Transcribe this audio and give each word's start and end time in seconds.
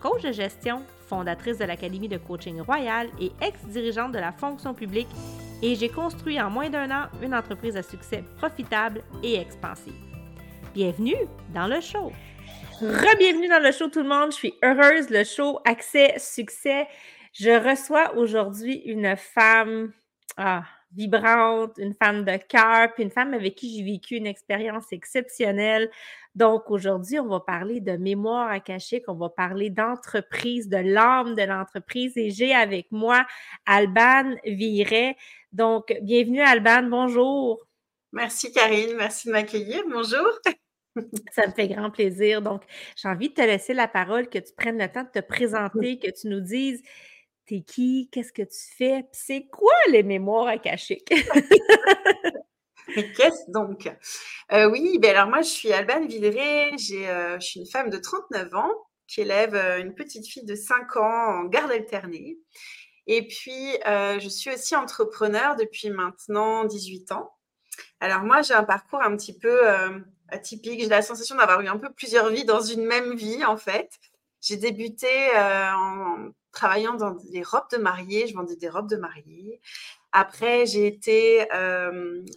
coach 0.00 0.22
de 0.22 0.32
gestion, 0.32 0.82
fondatrice 1.08 1.58
de 1.58 1.64
l'Académie 1.64 2.08
de 2.08 2.16
coaching 2.16 2.60
royal 2.60 3.08
et 3.20 3.30
ex-dirigeante 3.42 4.12
de 4.12 4.18
la 4.18 4.32
fonction 4.32 4.74
publique, 4.74 5.08
et 5.62 5.74
j'ai 5.74 5.88
construit 5.88 6.40
en 6.40 6.50
moins 6.50 6.70
d'un 6.70 6.90
an 6.90 7.08
une 7.22 7.34
entreprise 7.34 7.76
à 7.76 7.82
succès 7.82 8.24
profitable 8.38 9.02
et 9.22 9.36
expansive. 9.36 9.94
Bienvenue 10.74 11.16
dans 11.54 11.66
le 11.66 11.80
show! 11.80 12.12
Re-bienvenue 12.80 13.48
dans 13.48 13.62
le 13.62 13.72
show 13.72 13.88
tout 13.88 14.02
le 14.02 14.08
monde, 14.08 14.30
je 14.30 14.36
suis 14.36 14.54
heureuse, 14.62 15.10
le 15.10 15.22
show 15.22 15.60
Accès 15.66 16.14
Succès. 16.18 16.86
Je 17.34 17.50
reçois 17.50 18.16
aujourd'hui 18.16 18.76
une 18.86 19.16
femme 19.16 19.92
ah, 20.38 20.62
vibrante, 20.92 21.78
une 21.78 21.94
femme 21.94 22.24
de 22.24 22.36
cœur, 22.36 22.92
puis 22.94 23.04
une 23.04 23.10
femme 23.10 23.34
avec 23.34 23.54
qui 23.54 23.76
j'ai 23.76 23.84
vécu 23.84 24.16
une 24.16 24.26
expérience 24.26 24.92
exceptionnelle. 24.92 25.90
Donc 26.34 26.70
aujourd'hui, 26.70 27.18
on 27.18 27.28
va 27.28 27.40
parler 27.40 27.80
de 27.80 27.92
mémoire 27.96 28.50
akashique, 28.50 29.04
on 29.08 29.14
va 29.14 29.28
parler 29.28 29.70
d'entreprise, 29.70 30.68
de 30.68 30.76
l'âme 30.76 31.34
de 31.34 31.42
l'entreprise 31.42 32.16
et 32.16 32.30
j'ai 32.30 32.54
avec 32.54 32.86
moi 32.90 33.26
Alban 33.66 34.34
Viret. 34.44 35.16
Donc 35.52 35.96
bienvenue 36.02 36.40
Alban, 36.40 36.84
bonjour. 36.84 37.66
Merci 38.12 38.52
Karine, 38.52 38.96
merci 38.96 39.28
de 39.28 39.32
m'accueillir. 39.32 39.82
Bonjour. 39.88 40.26
Ça 41.32 41.46
me 41.46 41.52
fait 41.52 41.68
grand 41.68 41.90
plaisir. 41.90 42.42
Donc, 42.42 42.62
j'ai 42.96 43.08
envie 43.08 43.28
de 43.28 43.34
te 43.34 43.42
laisser 43.42 43.74
la 43.74 43.86
parole, 43.86 44.28
que 44.28 44.38
tu 44.38 44.52
prennes 44.56 44.78
le 44.78 44.90
temps 44.90 45.04
de 45.04 45.20
te 45.20 45.24
présenter, 45.24 45.98
que 45.98 46.10
tu 46.10 46.28
nous 46.28 46.40
dises 46.40 46.82
t'es 47.50 47.62
qui, 47.62 48.08
qu'est-ce 48.12 48.32
que 48.32 48.42
tu 48.42 48.76
fais, 48.78 49.04
c'est 49.10 49.46
quoi 49.50 49.74
les 49.90 50.04
mémoires 50.04 50.46
akashiques? 50.46 51.10
Mais 52.96 53.12
qu'est-ce 53.12 53.50
donc? 53.50 53.90
Euh, 54.52 54.70
oui, 54.70 54.98
ben 55.00 55.16
alors 55.16 55.28
moi, 55.28 55.42
je 55.42 55.48
suis 55.48 55.72
Alban 55.72 56.06
Villeray, 56.06 56.72
euh, 56.72 57.38
je 57.40 57.44
suis 57.44 57.60
une 57.60 57.66
femme 57.66 57.90
de 57.90 57.98
39 57.98 58.54
ans 58.54 58.70
qui 59.08 59.22
élève 59.22 59.56
euh, 59.56 59.80
une 59.80 59.94
petite 59.94 60.28
fille 60.28 60.44
de 60.44 60.54
5 60.54 60.96
ans 60.96 61.40
en 61.40 61.44
garde 61.44 61.72
alternée. 61.72 62.38
Et 63.08 63.26
puis, 63.26 63.74
je 63.84 64.28
suis 64.28 64.52
aussi 64.52 64.76
entrepreneur 64.76 65.56
depuis 65.56 65.90
maintenant 65.90 66.64
18 66.64 67.10
ans. 67.10 67.32
Alors 67.98 68.20
moi, 68.20 68.42
j'ai 68.42 68.54
un 68.54 68.62
parcours 68.62 69.02
un 69.02 69.16
petit 69.16 69.36
peu 69.36 69.62
atypique. 70.28 70.80
J'ai 70.80 70.88
la 70.88 71.02
sensation 71.02 71.34
d'avoir 71.34 71.60
eu 71.60 71.66
un 71.66 71.78
peu 71.78 71.90
plusieurs 71.92 72.28
vies 72.28 72.44
dans 72.44 72.60
une 72.60 72.84
même 72.84 73.16
vie, 73.16 73.44
en 73.44 73.56
fait. 73.56 73.90
J'ai 74.40 74.56
débuté 74.56 75.08
en 75.34 76.30
travaillant 76.52 76.94
dans 76.94 77.12
des 77.32 77.42
robes 77.42 77.70
de 77.72 77.78
mariée. 77.78 78.26
Je 78.26 78.34
vendais 78.34 78.56
des 78.56 78.68
robes 78.68 78.88
de 78.88 78.96
mariée. 78.96 79.60
Après, 80.12 80.66
j'ai 80.66 80.86
été 80.86 81.46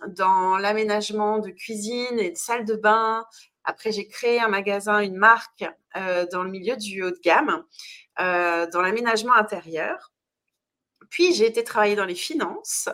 dans 0.07 0.57
l'aménagement 0.57 1.39
de 1.39 1.49
cuisine 1.49 2.19
et 2.19 2.31
de 2.31 2.37
salle 2.37 2.65
de 2.65 2.75
bain. 2.75 3.25
Après, 3.63 3.91
j'ai 3.91 4.07
créé 4.07 4.39
un 4.39 4.47
magasin, 4.47 4.99
une 4.99 5.15
marque 5.15 5.65
dans 6.31 6.43
le 6.43 6.49
milieu 6.49 6.75
du 6.75 7.03
haut 7.03 7.11
de 7.11 7.19
gamme, 7.23 7.63
dans 8.17 8.81
l'aménagement 8.81 9.33
intérieur. 9.33 10.11
Puis, 11.09 11.33
j'ai 11.33 11.47
été 11.47 11.63
travailler 11.63 11.95
dans 11.95 12.05
les 12.05 12.15
finances. 12.15 12.89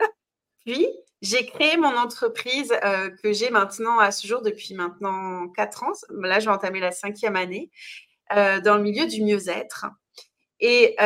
Puis, 0.66 0.86
j'ai 1.22 1.46
créé 1.46 1.76
mon 1.76 1.96
entreprise 1.96 2.74
que 3.22 3.32
j'ai 3.32 3.50
maintenant 3.50 3.98
à 3.98 4.10
ce 4.10 4.26
jour 4.26 4.42
depuis 4.42 4.74
maintenant 4.74 5.48
quatre 5.48 5.84
ans. 5.84 5.92
Là, 6.10 6.40
je 6.40 6.46
vais 6.46 6.52
entamer 6.52 6.80
la 6.80 6.92
cinquième 6.92 7.36
année 7.36 7.70
dans 8.30 8.76
le 8.76 8.82
milieu 8.82 9.06
du 9.06 9.22
mieux-être. 9.22 9.86
Et 10.62 10.96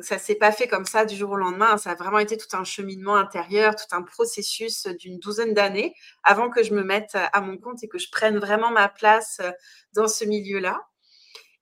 ça 0.00 0.18
s'est 0.18 0.36
pas 0.36 0.52
fait 0.52 0.68
comme 0.68 0.84
ça 0.84 1.04
du 1.04 1.16
jour 1.16 1.30
au 1.30 1.36
lendemain. 1.36 1.76
Ça 1.76 1.92
a 1.92 1.94
vraiment 1.94 2.18
été 2.18 2.36
tout 2.36 2.56
un 2.56 2.64
cheminement 2.64 3.16
intérieur, 3.16 3.74
tout 3.74 3.96
un 3.96 4.02
processus 4.02 4.86
d'une 4.86 5.18
douzaine 5.18 5.54
d'années 5.54 5.94
avant 6.22 6.50
que 6.50 6.62
je 6.62 6.74
me 6.74 6.84
mette 6.84 7.16
à 7.32 7.40
mon 7.40 7.56
compte 7.56 7.82
et 7.82 7.88
que 7.88 7.98
je 7.98 8.10
prenne 8.10 8.38
vraiment 8.38 8.70
ma 8.70 8.88
place 8.88 9.40
dans 9.94 10.06
ce 10.06 10.24
milieu-là. 10.24 10.80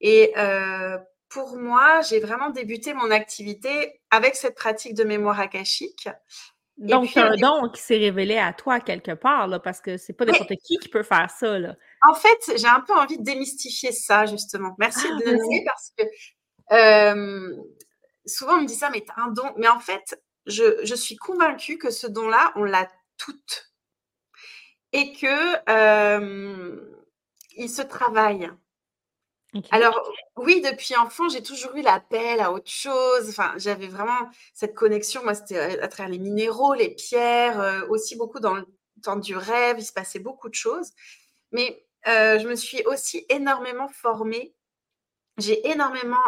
Et 0.01 0.33
euh, 0.37 0.99
pour 1.29 1.57
moi, 1.57 2.01
j'ai 2.03 2.21
vraiment 2.21 2.51
débuté 2.51 2.95
mon 2.95 3.11
activité 3.11 4.01
avec 4.11 4.37
cette 4.37 4.55
pratique 4.55 4.95
de 4.95 5.05
mémoire 5.05 5.41
akashique. 5.41 6.09
Donc, 6.79 7.09
c'est 7.13 7.21
un 7.21 7.37
don 7.37 7.71
qui 7.71 7.81
s'est 7.81 7.97
révélé 7.97 8.37
à 8.37 8.53
toi 8.53 8.81
quelque 8.81 9.13
part, 9.13 9.49
là, 9.49 9.59
parce 9.59 9.81
que 9.81 9.97
c'est 9.97 10.13
pas 10.13 10.27
n'importe 10.27 10.53
qui 10.63 10.77
qui 10.77 10.89
peut 10.89 11.03
faire 11.03 11.31
ça. 11.31 11.59
Là. 11.59 11.75
En 12.07 12.15
fait, 12.15 12.59
j'ai 12.59 12.67
un 12.67 12.81
peu 12.81 12.93
envie 12.93 13.17
de 13.17 13.25
démystifier 13.25 13.93
ça, 13.93 14.27
justement. 14.27 14.75
Merci 14.79 15.07
ah, 15.11 15.17
de 15.17 15.31
le 15.31 15.49
dire 15.49 15.63
parce 15.67 15.93
que 15.97 16.05
euh, 16.73 17.57
souvent, 18.27 18.55
on 18.55 18.63
me 18.63 18.67
dit 18.67 18.75
ça, 18.75 18.91
mais 18.91 19.03
tu 19.03 19.13
as 19.17 19.23
un 19.23 19.29
don. 19.29 19.53
Mais 19.57 19.69
en 19.69 19.81
fait, 19.81 20.21
je, 20.47 20.95
suis 20.95 21.17
convaincue 21.17 21.79
que 21.79 21.91
ce 21.91 22.07
don-là, 22.07 22.53
on 22.57 22.65
l'a 22.65 22.89
toutes. 23.19 23.73
Et 24.93 25.13
que 25.13 25.71
euh, 25.71 26.81
il 27.57 27.69
se 27.69 27.83
travaille. 27.83 28.51
Alors, 29.71 30.13
oui, 30.37 30.61
depuis 30.61 30.97
enfant, 30.97 31.29
j'ai 31.29 31.43
toujours 31.43 31.75
eu 31.77 31.83
l'appel 31.83 32.41
à 32.41 32.53
autre 32.53 32.71
chose. 32.71 33.29
Enfin, 33.29 33.55
j'avais 33.57 33.89
vraiment 33.89 34.31
cette 34.55 34.75
connexion. 34.75 35.23
Moi, 35.23 35.35
c'était 35.35 35.81
à 35.81 35.89
travers 35.89 36.11
les 36.11 36.19
minéraux, 36.19 36.75
les 36.75 36.91
pierres, 36.91 37.61
euh, 37.61 37.87
aussi 37.89 38.17
beaucoup 38.17 38.41
dans 38.41 38.55
le 38.55 38.67
temps 39.03 39.17
du 39.17 39.37
rêve. 39.37 39.77
Il 39.79 39.85
se 39.85 39.93
passait 39.93 40.19
beaucoup 40.19 40.49
de 40.49 40.55
choses. 40.55 40.93
Mais 41.53 41.87
euh, 42.07 42.39
je 42.39 42.49
me 42.49 42.55
suis 42.55 42.85
aussi 42.85 43.25
énormément 43.29 43.89
formée 43.89 44.55
j'ai 45.39 45.69
énormément. 45.69 46.23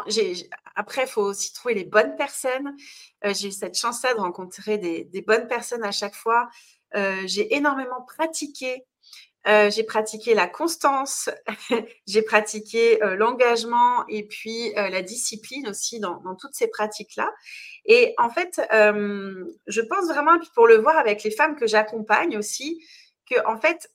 après, 0.74 1.02
il 1.02 1.08
faut 1.08 1.22
aussi 1.22 1.52
trouver 1.52 1.74
les 1.74 1.84
bonnes 1.84 2.14
personnes. 2.16 2.76
Euh, 3.24 3.32
j'ai 3.34 3.48
eu 3.48 3.52
cette 3.52 3.76
chance-là 3.76 4.14
de 4.14 4.20
rencontrer 4.20 4.78
des, 4.78 5.22
bonnes 5.22 5.46
personnes 5.46 5.84
à 5.84 5.92
chaque 5.92 6.14
fois. 6.14 6.48
Euh, 6.94 7.22
j'ai 7.26 7.54
énormément 7.54 8.02
pratiqué. 8.02 8.84
Euh, 9.46 9.70
j'ai 9.70 9.84
pratiqué 9.84 10.34
la 10.34 10.46
constance, 10.46 11.30
j'ai 12.06 12.22
pratiqué 12.22 12.98
l'engagement 13.16 14.06
et 14.08 14.26
puis 14.26 14.72
la 14.74 15.00
discipline 15.00 15.68
aussi 15.68 16.00
dans, 16.00 16.20
dans 16.20 16.34
toutes 16.34 16.54
ces 16.54 16.66
pratiques-là. 16.68 17.32
Et 17.86 18.14
en 18.18 18.28
fait, 18.28 18.60
je 18.70 19.80
pense 19.80 20.06
vraiment, 20.08 20.38
pour 20.54 20.66
le 20.66 20.76
voir 20.76 20.98
avec 20.98 21.22
les 21.22 21.30
femmes 21.30 21.56
que 21.56 21.66
j'accompagne 21.66 22.36
aussi, 22.36 22.84
que 23.30 23.36
en 23.46 23.58
fait, 23.58 23.90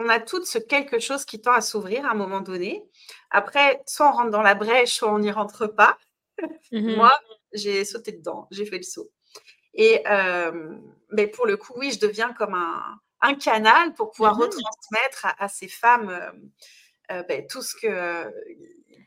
on 0.00 0.08
a 0.08 0.18
toutes 0.18 0.46
ce 0.46 0.58
quelque 0.58 0.98
chose 0.98 1.24
qui 1.24 1.40
tend 1.40 1.52
à 1.52 1.60
s'ouvrir 1.60 2.06
à 2.06 2.10
un 2.10 2.14
moment 2.14 2.40
donné. 2.40 2.82
Après, 3.30 3.82
soit 3.86 4.08
on 4.08 4.12
rentre 4.12 4.30
dans 4.30 4.42
la 4.42 4.54
brèche, 4.54 4.94
soit 4.94 5.12
on 5.12 5.18
n'y 5.18 5.30
rentre 5.30 5.66
pas. 5.66 5.98
Mmh 6.72 6.94
Moi, 6.96 7.12
j'ai 7.52 7.84
sauté 7.84 8.12
dedans, 8.12 8.48
j'ai 8.50 8.64
fait 8.64 8.78
le 8.78 8.82
saut. 8.82 9.10
Et 9.74 10.02
euh, 10.08 10.74
mais 11.12 11.26
pour 11.26 11.46
le 11.46 11.56
coup, 11.56 11.74
oui, 11.76 11.92
je 11.92 12.00
deviens 12.00 12.32
comme 12.32 12.54
un, 12.54 13.34
canal 13.34 13.92
pour 13.94 14.10
pouvoir 14.10 14.36
mmh 14.36 14.40
retransmettre 14.40 15.26
à, 15.38 15.48
ces 15.48 15.68
femmes 15.68 16.08
euh, 16.08 16.30
euh, 17.12 17.22
ben, 17.24 17.46
tout 17.46 17.62
ce 17.62 17.74
que, 17.74 18.32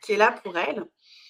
qui 0.04 0.14
est 0.14 0.18
là 0.18 0.32
pour 0.44 0.58
elles. 0.58 0.86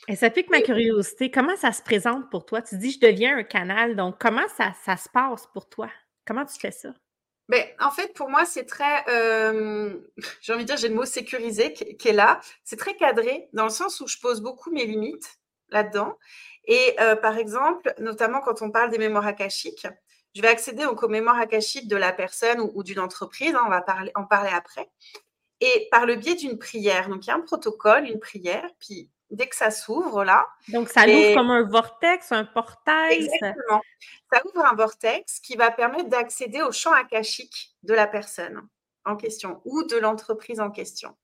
Et 0.09 0.17
ça 0.17 0.29
pique 0.29 0.49
ma 0.49 0.61
curiosité. 0.61 1.31
Comment 1.31 1.55
ça 1.55 1.71
se 1.71 1.81
présente 1.81 2.29
pour 2.29 2.45
toi? 2.45 2.61
Tu 2.61 2.77
dis, 2.77 2.91
je 2.91 2.99
deviens 2.99 3.37
un 3.37 3.43
canal. 3.43 3.95
Donc, 3.95 4.19
comment 4.19 4.47
ça, 4.49 4.73
ça 4.83 4.97
se 4.97 5.07
passe 5.07 5.47
pour 5.53 5.69
toi? 5.69 5.89
Comment 6.25 6.45
tu 6.45 6.59
fais 6.59 6.71
ça? 6.71 6.89
Ben, 7.53 7.67
en 7.79 7.91
fait, 7.91 8.15
pour 8.15 8.29
moi, 8.29 8.45
c'est 8.45 8.65
très, 8.65 9.05
j'ai 10.41 10.53
envie 10.53 10.63
de 10.63 10.67
dire, 10.67 10.77
j'ai 10.77 10.89
le 10.89 10.95
mot 10.95 11.05
sécurisé 11.05 11.71
qui 11.71 12.07
est 12.07 12.13
là. 12.13 12.41
C'est 12.63 12.77
très 12.77 12.95
cadré 12.95 13.47
dans 13.53 13.65
le 13.65 13.69
sens 13.69 13.99
où 13.99 14.07
je 14.07 14.17
pose 14.17 14.41
beaucoup 14.41 14.71
mes 14.71 14.85
limites 14.85 15.37
là-dedans. 15.69 16.17
Et 16.65 16.95
par 17.21 17.37
exemple, 17.37 17.93
notamment 17.99 18.41
quand 18.41 18.63
on 18.63 18.71
parle 18.71 18.89
des 18.89 18.97
mémoires 18.97 19.27
akashiques, 19.27 19.85
je 20.33 20.41
vais 20.41 20.47
accéder 20.47 20.83
aux 20.87 21.07
mémoires 21.07 21.37
akashiques 21.37 21.87
de 21.87 21.95
la 21.95 22.11
personne 22.11 22.59
ou, 22.59 22.81
d'une 22.81 22.99
entreprise. 22.99 23.53
Hein, 23.53 23.61
on 23.67 23.69
va 23.69 23.85
en 24.15 24.23
parler 24.25 24.51
après. 24.51 24.89
Et 25.61 25.87
par 25.91 26.07
le 26.07 26.15
biais 26.15 26.33
d'une 26.33 26.57
prière. 26.57 27.07
Donc, 27.07 27.23
il 27.25 27.27
y 27.27 27.31
a 27.31 27.35
un 27.35 27.41
protocole, 27.41 28.07
une 28.07 28.19
prière. 28.19 28.67
Puis, 28.79 29.11
dès 29.33 29.47
que 29.47 29.55
ça 29.55 29.71
s'ouvre 29.71 30.23
là. 30.23 30.47
Donc, 30.69 30.89
ça 30.89 31.05
ouvre 31.05 31.35
comme 31.35 31.49
un 31.49 31.63
vortex, 31.63 32.31
un 32.31 32.45
portail. 32.45 33.25
Exactement. 33.25 33.81
Ça... 34.31 34.41
ouvre 34.45 34.65
un 34.65 34.75
vortex 34.75 35.39
qui 35.39 35.55
va 35.55 35.71
permettre 35.71 36.09
d'accéder 36.09 36.61
au 36.61 36.71
champ 36.71 36.93
akashique 36.93 37.75
de 37.83 37.93
la 37.93 38.07
personne 38.07 38.67
en 39.05 39.17
question 39.17 39.61
ou 39.65 39.83
de 39.83 39.97
l'entreprise 39.97 40.59
en 40.59 40.71
question. 40.71 41.17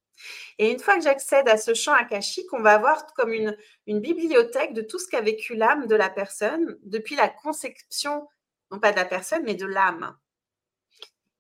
Et 0.57 0.71
une 0.71 0.79
fois 0.79 0.95
que 0.95 1.03
j'accède 1.03 1.47
à 1.47 1.57
ce 1.57 1.73
champ 1.73 1.94
akashique, 1.94 2.51
on 2.51 2.61
va 2.61 2.73
avoir 2.73 3.06
comme 3.13 3.31
une, 3.31 3.56
une 3.88 4.01
bibliothèque 4.01 4.73
de 4.73 4.81
tout 4.81 5.00
ce 5.00 5.07
qu'a 5.07 5.21
vécu 5.21 5.56
l'âme 5.56 5.88
de 5.88 5.95
la 5.95 6.09
personne 6.09 6.77
depuis 6.83 7.15
la 7.15 7.29
conception, 7.29 8.27
non 8.71 8.79
pas 8.79 8.91
de 8.91 8.97
la 8.97 9.06
personne, 9.06 9.44
mais 9.45 9.56
de 9.56 9.65
l'âme. 9.65 10.17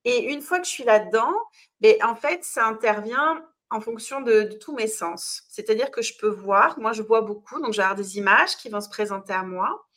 Et 0.05 0.31
une 0.31 0.41
fois 0.41 0.59
que 0.59 0.65
je 0.65 0.71
suis 0.71 0.85
là-dedans, 0.85 1.33
ben, 1.81 1.97
en 2.03 2.15
fait, 2.15 2.45
ça 2.45 2.65
intervient 2.65 3.45
en 3.71 3.81
fonction 3.81 4.21
de, 4.21 4.43
tous 4.59 4.75
mes 4.75 4.87
sens. 4.87 5.43
C'est-à-dire 5.49 5.91
que 5.91 6.01
je 6.01 6.17
peux 6.17 6.29
voir, 6.29 6.79
moi 6.79 6.91
je 6.93 7.01
vois 7.01 7.21
beaucoup, 7.21 7.61
donc 7.61 7.73
j'ai 7.73 7.83
des 7.95 8.17
images 8.17 8.57
qui 8.57 8.69
vont 8.69 8.81
se 8.81 8.89
présenter 8.89 9.33
à 9.33 9.43
moi. 9.43 9.87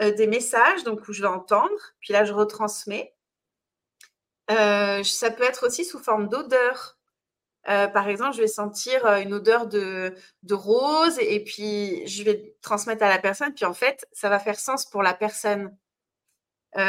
des 0.00 0.26
messages, 0.26 0.82
donc 0.84 1.06
où 1.08 1.12
je 1.12 1.22
vais 1.22 1.28
entendre, 1.28 1.78
puis 2.00 2.12
là, 2.12 2.24
je 2.24 2.32
retransmets. 2.32 3.14
ça 4.48 5.30
peut 5.36 5.44
être 5.44 5.66
aussi 5.66 5.84
sous 5.84 6.00
forme 6.00 6.28
d'odeur. 6.28 6.98
par 7.64 8.08
exemple, 8.08 8.34
je 8.36 8.40
vais 8.40 8.48
sentir 8.48 9.06
une 9.06 9.34
odeur 9.34 9.66
de, 9.68 10.14
de, 10.42 10.54
rose 10.54 11.18
et 11.20 11.44
puis 11.44 12.06
je 12.08 12.24
vais 12.24 12.56
transmettre 12.62 13.04
à 13.04 13.08
la 13.08 13.18
personne, 13.18 13.54
puis 13.54 13.64
en 13.64 13.74
fait, 13.74 14.06
ça 14.12 14.28
va 14.28 14.40
faire 14.40 14.58
sens 14.58 14.86
pour 14.86 15.02
la 15.02 15.14
personne. 15.14 15.76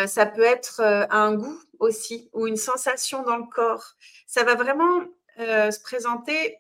ça 0.08 0.26
peut 0.26 0.44
être 0.44 0.82
un 1.12 1.36
goût 1.36 1.62
aussi 1.80 2.30
ou 2.34 2.48
une 2.48 2.58
sensation 2.58 3.22
dans 3.24 3.38
le 3.38 3.46
corps. 3.46 3.94
Ça 4.26 4.44
va 4.44 4.56
vraiment 4.56 5.02
se 5.38 5.82
présenter 5.82 6.58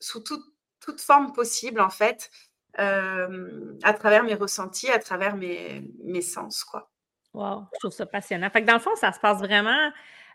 sous 0.00 0.20
toute 0.20 1.00
forme 1.00 1.32
possible, 1.32 1.80
en 1.80 1.90
fait, 1.90 2.30
à 2.74 3.94
travers 3.98 4.24
mes 4.24 4.34
ressentis, 4.34 4.90
à 4.90 4.98
travers 4.98 5.36
mes, 5.36 5.84
mes 6.04 6.22
sens, 6.22 6.64
quoi. 6.64 6.90
Wow, 7.34 7.64
je 7.72 7.78
trouve 7.78 7.92
ça 7.92 8.04
passionnant. 8.04 8.50
Fait 8.50 8.60
que 8.60 8.66
dans 8.66 8.74
le 8.74 8.80
fond, 8.80 8.94
ça 8.96 9.10
se 9.12 9.18
passe 9.18 9.38
vraiment 9.38 9.90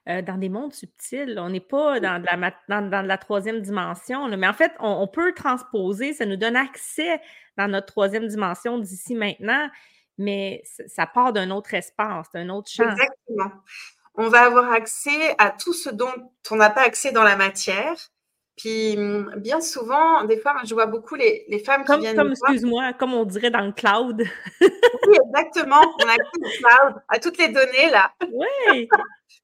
dans 0.07 0.37
des 0.39 0.49
mondes 0.49 0.73
subtils. 0.73 1.37
On 1.37 1.49
n'est 1.49 1.59
pas 1.59 1.99
dans, 1.99 2.21
de 2.21 2.25
la, 2.25 2.81
dans, 2.81 3.05
la 3.05 3.17
troisième 3.17 3.61
dimension, 3.61 4.27
mais 4.37 4.47
en 4.47 4.53
fait, 4.53 4.71
on, 4.79 5.07
peut 5.07 5.33
transposer, 5.33 6.13
ça 6.13 6.25
nous 6.25 6.37
donne 6.37 6.55
accès 6.55 7.21
dans 7.57 7.67
notre 7.67 7.87
troisième 7.87 8.27
dimension 8.27 8.79
d'ici 8.79 9.15
maintenant, 9.15 9.69
mais 10.17 10.63
ça 10.63 11.05
part 11.05 11.33
d'un 11.33 11.51
autre 11.51 11.73
espace, 11.73 12.31
d'un 12.33 12.49
autre 12.49 12.69
champ. 12.69 12.89
Exactement. 12.89 13.51
On 14.17 14.29
va 14.29 14.45
avoir 14.45 14.71
accès 14.71 15.35
à 15.37 15.51
tout 15.51 15.73
ce 15.73 15.89
dont 15.89 16.11
on 16.49 16.55
n'a 16.55 16.69
pas 16.69 16.81
accès 16.81 17.11
dans 17.11 17.23
la 17.23 17.35
matière. 17.35 17.95
Puis 18.57 18.97
mmh, 18.97 19.35
bien 19.37 19.61
souvent, 19.61 20.23
des 20.23 20.39
fois, 20.39 20.55
je 20.65 20.73
vois 20.73 20.87
beaucoup 20.87 21.13
les, 21.13 21.45
les 21.47 21.59
femmes 21.59 21.85
qui 21.85 21.99
viennent. 21.99 22.15
Comme, 22.15 22.31
excuse-moi, 22.31 22.93
comme 22.93 23.13
on 23.13 23.23
dirait 23.23 23.51
dans 23.51 23.61
le 23.61 23.71
cloud. 23.71 24.23
oui, 24.61 25.17
exactement. 25.29 25.81
On 25.99 26.07
a 26.07 26.13
accès 26.13 26.37
au 26.37 26.39
cloud, 26.41 27.01
à 27.07 27.19
toutes 27.19 27.37
les 27.37 27.49
données 27.49 27.89
là. 27.91 28.11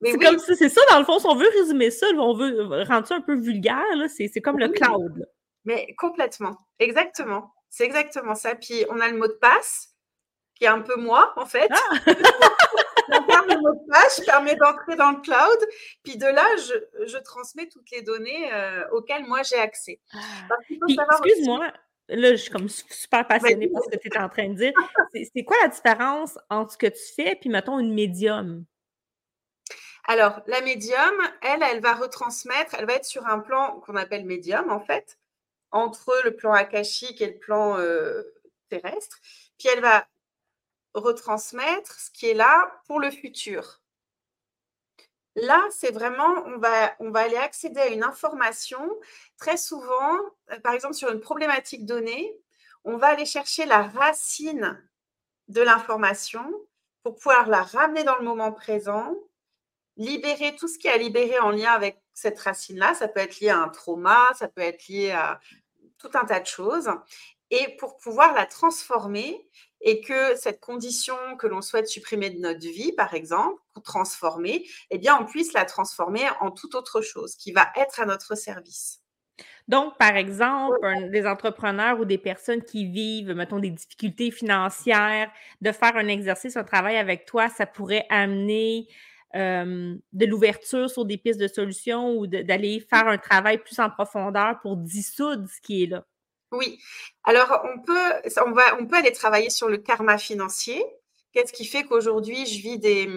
Oui. 0.01 0.11
c'est 0.11 0.17
comme 0.17 0.39
c'est 0.39 0.69
ça, 0.69 0.81
dans 0.89 0.99
le 0.99 1.05
fond, 1.05 1.19
si 1.19 1.27
on 1.27 1.35
veut 1.35 1.47
résumer 1.59 1.91
ça, 1.91 2.07
on 2.17 2.33
veut 2.33 2.83
rendre 2.83 3.07
ça 3.07 3.15
un 3.15 3.21
peu 3.21 3.35
vulgaire, 3.35 3.85
c'est 4.09 4.41
comme 4.41 4.59
le 4.59 4.69
cloud. 4.69 5.25
Mais 5.63 5.93
complètement. 5.97 6.57
Exactement. 6.79 7.53
C'est 7.69 7.85
exactement 7.85 8.35
ça. 8.35 8.55
Puis 8.55 8.85
on 8.89 8.99
a 8.99 9.07
le 9.07 9.17
mot 9.17 9.27
de 9.27 9.33
passe, 9.33 9.89
qui 10.55 10.65
est 10.65 10.67
un 10.67 10.81
peu 10.81 10.95
moi, 10.97 11.33
en 11.37 11.45
fait. 11.45 11.69
Ah! 11.71 11.95
le 13.07 13.61
mot 13.61 13.73
de 13.73 13.91
passe 13.91 14.21
permet 14.43 14.55
d'entrer 14.55 14.95
dans 14.95 15.11
le 15.11 15.21
cloud. 15.21 15.69
Puis 16.03 16.17
de 16.17 16.25
là, 16.25 16.45
je, 17.05 17.17
transmets 17.19 17.67
toutes 17.67 17.89
les 17.91 18.01
données 18.01 18.53
euh, 18.53 18.87
auxquelles 18.91 19.25
moi 19.25 19.43
j'ai 19.43 19.57
accès. 19.57 19.99
Ah. 20.13 20.19
Excuse-moi, 20.69 21.71
là, 22.09 22.31
je 22.31 22.35
suis 22.35 22.51
comme 22.51 22.69
super 22.69 23.27
passionnée 23.27 23.67
par 23.69 23.83
ce 23.83 23.89
que 23.89 23.97
tu 23.97 24.09
es 24.09 24.17
en 24.17 24.29
train 24.29 24.49
de 24.49 24.55
dire. 24.55 24.73
C'est 25.13 25.43
quoi 25.43 25.57
la 25.61 25.69
différence 25.69 26.37
entre 26.49 26.73
ce 26.73 26.77
que 26.77 26.87
tu 26.87 27.13
fais 27.15 27.35
puis, 27.35 27.49
mettons, 27.49 27.79
une 27.79 27.93
médium? 27.93 28.65
Alors, 30.05 30.41
la 30.47 30.59
médium, 30.61 31.13
elle, 31.41 31.63
elle 31.63 31.79
va 31.79 31.93
retransmettre, 31.93 32.75
elle 32.77 32.85
va 32.85 32.95
être 32.95 33.05
sur 33.05 33.25
un 33.25 33.39
plan 33.39 33.79
qu'on 33.79 33.95
appelle 33.95 34.25
médium, 34.25 34.69
en 34.69 34.81
fait, 34.81 35.17
entre 35.71 36.13
le 36.25 36.35
plan 36.35 36.51
akashique 36.51 37.21
et 37.21 37.27
le 37.27 37.39
plan 37.39 37.77
euh, 37.79 38.21
terrestre. 38.69 39.17
Puis 39.57 39.69
elle 39.73 39.81
va 39.81 40.05
retransmettre 40.93 41.99
ce 41.99 42.11
qui 42.11 42.27
est 42.29 42.33
là 42.33 42.69
pour 42.85 42.99
le 42.99 43.11
futur. 43.11 43.82
Là, 45.35 45.61
c'est 45.71 45.91
vraiment, 45.91 46.31
on 46.45 46.59
va, 46.59 47.19
aller 47.19 47.37
accéder 47.37 47.79
à 47.79 47.87
une 47.87 48.03
information. 48.03 48.79
Très 49.37 49.57
souvent, 49.57 50.19
euh, 50.51 50.59
par 50.59 50.73
exemple, 50.73 50.93
sur 50.93 51.11
une 51.11 51.19
problématique 51.19 51.85
donnée, 51.85 52.37
on 52.83 52.97
va 52.97 53.07
aller 53.07 53.25
chercher 53.25 53.65
la 53.65 53.83
racine 53.83 54.79
de 55.47 55.61
l'information 55.61 56.45
pour 57.03 57.15
pouvoir 57.15 57.47
la 57.49 57.63
ramener 57.63 58.03
dans 58.03 58.17
le 58.17 58.23
moment 58.23 58.51
présent, 58.51 59.15
libérer 59.97 60.55
tout 60.55 60.67
ce 60.67 60.77
qui 60.77 60.87
est 60.87 60.91
à 60.91 60.97
libérer 60.97 61.39
en 61.39 61.49
lien 61.49 61.71
avec 61.71 62.01
cette 62.13 62.39
racine-là. 62.39 62.93
Ça 62.93 63.07
peut 63.07 63.19
être 63.19 63.39
lié 63.39 63.49
à 63.49 63.59
un 63.59 63.69
trauma, 63.69 64.27
ça 64.37 64.47
peut 64.47 64.61
être 64.61 64.87
lié 64.87 65.11
à 65.11 65.39
tout 65.97 66.11
un 66.13 66.25
tas 66.25 66.39
de 66.39 66.45
choses. 66.45 66.89
Et 67.49 67.75
pour 67.77 67.97
pouvoir 67.97 68.33
la 68.33 68.45
transformer 68.45 69.47
et 69.83 70.01
que 70.01 70.35
cette 70.35 70.59
condition 70.61 71.15
que 71.37 71.45
l'on 71.45 71.61
souhaite 71.61 71.87
supprimer 71.87 72.29
de 72.29 72.39
notre 72.39 72.61
vie, 72.61 72.93
par 72.93 73.13
exemple, 73.13 73.61
ou 73.75 73.81
transformer, 73.81 74.65
eh 74.89 74.97
bien, 74.97 75.17
on 75.19 75.25
puisse 75.25 75.53
la 75.53 75.65
transformer 75.65 76.23
en 76.39 76.51
toute 76.51 76.73
autre 76.73 77.01
chose 77.01 77.35
qui 77.35 77.51
va 77.51 77.67
être 77.75 77.99
à 77.99 78.05
notre 78.05 78.35
service. 78.35 79.01
Donc, 79.67 79.97
par 79.97 80.15
exemple, 80.15 80.77
des 81.11 81.25
entrepreneurs 81.25 81.99
ou 81.99 82.05
des 82.05 82.17
personnes 82.17 82.63
qui 82.63 82.85
vivent, 82.85 83.31
mettons, 83.31 83.59
des 83.59 83.71
difficultés 83.71 84.31
financières, 84.31 85.31
de 85.61 85.71
faire 85.71 85.95
un 85.95 86.07
exercice, 86.07 86.57
un 86.57 86.63
travail 86.63 86.97
avec 86.97 87.25
toi, 87.25 87.49
ça 87.49 87.65
pourrait 87.65 88.05
amener 88.09 88.87
euh, 89.35 89.95
de 90.11 90.25
l'ouverture 90.25 90.89
sur 90.89 91.05
des 91.05 91.17
pistes 91.17 91.39
de 91.39 91.47
solutions 91.47 92.15
ou 92.15 92.27
d'aller 92.27 92.79
faire 92.81 93.07
un 93.07 93.17
travail 93.17 93.57
plus 93.57 93.79
en 93.79 93.89
profondeur 93.89 94.59
pour 94.61 94.77
dissoudre 94.77 95.47
ce 95.49 95.59
qui 95.61 95.83
est 95.83 95.87
là. 95.87 96.05
Oui. 96.53 96.79
Alors, 97.23 97.65
on 97.65 97.79
peut, 97.81 98.13
on, 98.45 98.51
va, 98.51 98.77
on 98.79 98.85
peut 98.85 98.95
aller 98.95 99.11
travailler 99.11 99.49
sur 99.49 99.69
le 99.69 99.77
karma 99.77 100.17
financier. 100.17 100.85
Qu'est-ce 101.33 101.51
qui 101.51 101.65
fait 101.65 101.83
qu'aujourd'hui, 101.83 102.45
je 102.45 102.61
vis 102.61 102.77
des, 102.77 103.09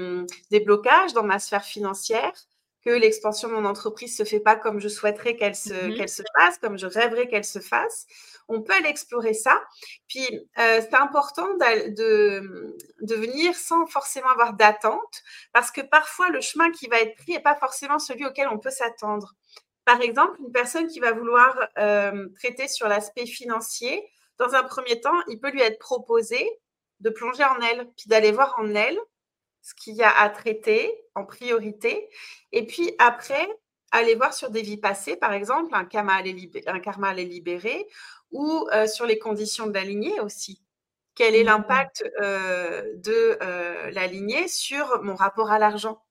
des, 0.50 0.60
blocages 0.60 1.12
dans 1.12 1.22
ma 1.22 1.38
sphère 1.38 1.64
financière, 1.64 2.32
que 2.82 2.90
l'expansion 2.90 3.48
de 3.48 3.52
mon 3.52 3.66
entreprise 3.66 4.16
se 4.16 4.24
fait 4.24 4.40
pas 4.40 4.56
comme 4.56 4.80
je 4.80 4.88
souhaiterais 4.88 5.36
qu'elle 5.36 5.54
se, 5.54 5.74
mmh 5.74 5.96
qu'elle 5.96 6.08
se 6.08 6.22
fasse, 6.38 6.56
comme 6.58 6.78
je 6.78 6.86
rêverais 6.86 7.28
qu'elle 7.28 7.44
se 7.44 7.58
fasse? 7.58 8.06
On 8.48 8.62
peut 8.62 8.72
aller 8.72 8.88
explorer 8.88 9.34
ça. 9.34 9.60
Puis, 10.08 10.26
euh, 10.58 10.80
c'est 10.80 10.94
important 10.94 11.48
de, 11.54 12.74
de 13.02 13.14
venir 13.14 13.54
sans 13.54 13.86
forcément 13.86 14.30
avoir 14.30 14.54
d'attente, 14.54 15.22
parce 15.52 15.70
que 15.70 15.82
parfois, 15.82 16.30
le 16.30 16.40
chemin 16.40 16.70
qui 16.70 16.86
va 16.86 17.00
être 17.00 17.16
pris 17.16 17.32
n'est 17.32 17.40
pas 17.40 17.56
forcément 17.56 17.98
celui 17.98 18.24
auquel 18.24 18.48
on 18.48 18.58
peut 18.58 18.70
s'attendre. 18.70 19.34
Par 19.86 20.00
exemple, 20.00 20.40
une 20.40 20.50
personne 20.50 20.88
qui 20.88 20.98
va 20.98 21.12
vouloir 21.12 21.56
euh, 21.78 22.28
traiter 22.40 22.66
sur 22.66 22.88
l'aspect 22.88 23.24
financier, 23.24 24.04
dans 24.36 24.52
un 24.54 24.64
premier 24.64 25.00
temps, 25.00 25.16
il 25.28 25.38
peut 25.38 25.50
lui 25.50 25.62
être 25.62 25.78
proposé 25.78 26.44
de 26.98 27.08
plonger 27.08 27.44
en 27.44 27.60
elle, 27.60 27.88
puis 27.96 28.08
d'aller 28.08 28.32
voir 28.32 28.56
en 28.58 28.74
elle 28.74 28.98
ce 29.62 29.74
qu'il 29.74 29.94
y 29.94 30.02
a 30.02 30.10
à 30.10 30.28
traiter 30.28 30.92
en 31.14 31.24
priorité. 31.24 32.08
Et 32.50 32.66
puis 32.66 32.96
après, 32.98 33.48
aller 33.92 34.16
voir 34.16 34.34
sur 34.34 34.50
des 34.50 34.62
vies 34.62 34.76
passées, 34.76 35.14
par 35.14 35.32
exemple, 35.32 35.72
un 35.72 35.84
karma 35.84 36.14
à 36.14 36.22
les, 36.22 36.32
libérer, 37.24 37.86
ou 38.32 38.68
euh, 38.72 38.88
sur 38.88 39.06
les 39.06 39.20
conditions 39.20 39.68
de 39.68 39.74
la 39.74 39.84
lignée 39.84 40.18
aussi. 40.18 40.60
Quel 41.14 41.36
est 41.36 41.44
mmh. 41.44 41.46
l'impact 41.46 42.04
euh, 42.20 42.82
de 42.96 43.38
la 43.92 44.06
lignée 44.08 44.48
sur 44.48 45.00
mon 45.04 45.14
rapport 45.14 45.52
à 45.52 45.60
l'argent? 45.60 46.02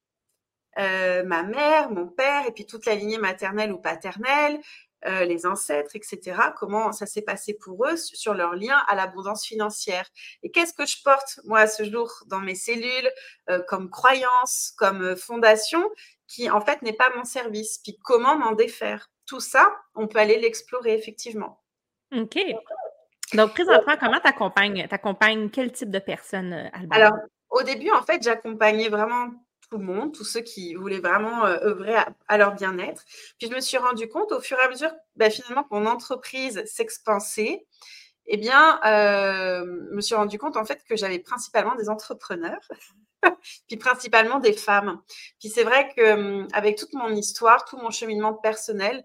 Euh, 0.77 1.24
ma 1.24 1.44
mère, 1.44 1.89
mon 1.89 2.08
père, 2.08 2.46
et 2.48 2.51
puis 2.51 2.65
toute 2.65 2.86
la 2.86 2.96
lignée 2.96 3.17
maternelle 3.17 3.72
ou 3.72 3.77
paternelle, 3.77 4.60
euh, 5.05 5.24
les 5.24 5.46
ancêtres, 5.46 5.96
etc. 5.96 6.36
Comment 6.58 6.91
ça 6.91 7.05
s'est 7.05 7.22
passé 7.22 7.53
pour 7.53 7.86
eux 7.86 7.96
sur 7.96 8.34
leur 8.34 8.55
lien 8.55 8.77
à 8.88 8.96
l'abondance 8.96 9.46
financière. 9.46 10.10
Et 10.41 10.50
qu'est-ce 10.50 10.74
que 10.74 10.86
je 10.86 10.98
porte, 11.03 11.39
moi, 11.46 11.60
à 11.60 11.67
ce 11.67 11.84
jour, 11.84 12.12
dans 12.25 12.39
mes 12.39 12.55
cellules, 12.55 13.12
euh, 13.50 13.62
comme 13.67 13.89
croyance, 13.89 14.74
comme 14.77 15.15
fondation, 15.15 15.84
qui, 16.27 16.50
en 16.50 16.60
fait, 16.60 16.82
n'est 16.82 16.94
pas 16.94 17.12
mon 17.15 17.24
service? 17.24 17.79
Puis 17.84 18.00
comment 18.03 18.36
m'en 18.36 18.53
défaire? 18.53 19.12
Tout 19.27 19.39
ça, 19.39 19.75
on 19.94 20.08
peut 20.08 20.20
aller 20.20 20.39
l'explorer, 20.39 20.96
effectivement. 20.96 21.63
OK. 22.15 22.39
Donc, 23.34 23.53
présentement, 23.53 23.96
comment 24.00 24.20
tu 24.20 24.27
accompagnes, 24.27 25.50
quel 25.51 25.72
type 25.72 25.91
de 25.91 26.00
personnes, 26.00 26.70
Albert? 26.74 26.98
Alors, 26.98 27.13
au 27.51 27.62
début, 27.62 27.91
en 27.91 28.01
fait, 28.01 28.24
j'accompagnais 28.24 28.89
vraiment 28.89 29.29
tout 29.75 29.82
le 29.82 29.94
monde, 29.94 30.13
tous 30.13 30.24
ceux 30.24 30.39
qui 30.39 30.74
voulaient 30.74 31.01
vraiment 31.01 31.46
euh, 31.46 31.58
œuvrer 31.63 31.96
à, 32.27 32.38
leur 32.38 32.53
bien-être. 32.55 33.03
Puis 33.38 33.50
je 33.50 33.53
me 33.53 33.60
suis 33.60 33.77
rendu 33.77 34.08
compte 34.08 34.32
au 34.32 34.39
fur 34.39 34.58
et 34.58 34.63
à 34.63 34.70
mesure 34.70 34.91
bah, 35.17 35.29
finalement 35.29 35.63
que 35.63 35.75
mon 35.75 35.86
entreprise 35.86 36.63
s'expansait, 36.65 37.65
eh 38.27 38.38
bien, 38.38 38.79
euh, 38.86 39.65
je 39.89 39.96
me 39.96 40.01
suis 40.01 40.15
rendu 40.15 40.38
compte 40.38 40.55
en 40.55 40.63
fait 40.63 40.82
que 40.88 40.96
j'avais 40.96 41.20
principalement 41.20 41.75
des 41.75 41.89
entrepreneurs, 41.89 42.62
puis 43.67 43.75
principalement 43.75 44.39
des 44.39 44.53
femmes. 44.53 45.01
Puis 45.41 45.50
c'est 45.50 45.63
vrai 45.63 45.91
qu'avec 45.94 46.77
toute 46.77 46.94
mon 46.94 47.13
histoire, 47.13 47.65
tout 47.65 47.77
mon 47.77 47.91
cheminement 47.91 48.34
personnel, 48.34 49.03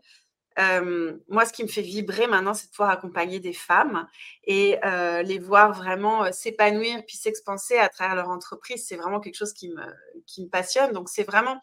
moi, 1.29 1.45
ce 1.47 1.52
qui 1.52 1.62
me 1.62 1.69
fait 1.69 1.83
vibrer 1.83 2.26
maintenant, 2.26 2.55
c'est 2.55 2.67
de 2.67 2.71
pouvoir 2.71 2.90
accompagner 2.90 3.40
des 3.40 3.52
femmes 3.52 4.07
et 4.45 4.79
les 5.25 5.38
voir 5.38 5.73
vraiment 5.73 6.31
s'épanouir 6.33 7.02
puis 7.07 7.17
s'expanser 7.17 7.79
à 7.79 7.88
travers 7.88 8.17
leur 8.17 8.29
entreprise. 8.29 8.87
C'est 8.87 8.97
vraiment 8.97 9.21
quelque 9.21 9.37
chose 9.37 9.52
qui 9.52 9.69
me, 9.71 9.85
qui 10.26 10.45
me 10.45 10.49
passionne. 10.49 10.93
Donc, 10.93 11.09
c'est 11.09 11.25
vraiment 11.25 11.61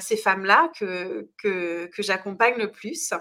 ces 0.00 0.16
femmes-là 0.16 0.70
que, 0.78 1.28
que, 1.38 1.86
que 1.86 2.02
j'accompagne 2.02 2.56
le 2.56 2.70
plus. 2.70 3.12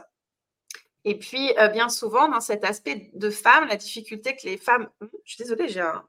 Et 1.06 1.18
puis, 1.18 1.54
bien 1.74 1.90
souvent, 1.90 2.28
dans 2.30 2.42
cet 2.42 2.64
aspect 2.64 3.10
de 3.14 3.30
femmes, 3.30 3.68
la 3.68 3.76
difficulté 3.78 4.36
que 4.36 4.46
les 4.46 4.58
femmes 4.58 4.90
ont, 5.02 5.10
je 5.26 5.34
suis 5.36 5.44
désolée, 5.44 5.68
j'ai 5.68 5.82
un... 5.82 6.06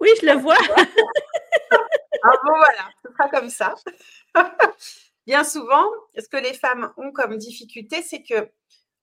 Oui, 0.00 0.10
je 0.20 0.26
le 0.26 0.34
vois. 0.34 0.58
ah 0.78 2.30
bon, 2.44 2.52
voilà, 2.56 2.90
ce 3.02 3.10
sera 3.12 3.28
comme 3.28 3.50
ça 3.50 3.74
bien 5.26 5.44
souvent, 5.44 5.84
ce 6.16 6.28
que 6.28 6.36
les 6.36 6.54
femmes 6.54 6.92
ont 6.96 7.12
comme 7.12 7.36
difficulté, 7.36 8.02
c'est 8.02 8.22
que 8.22 8.50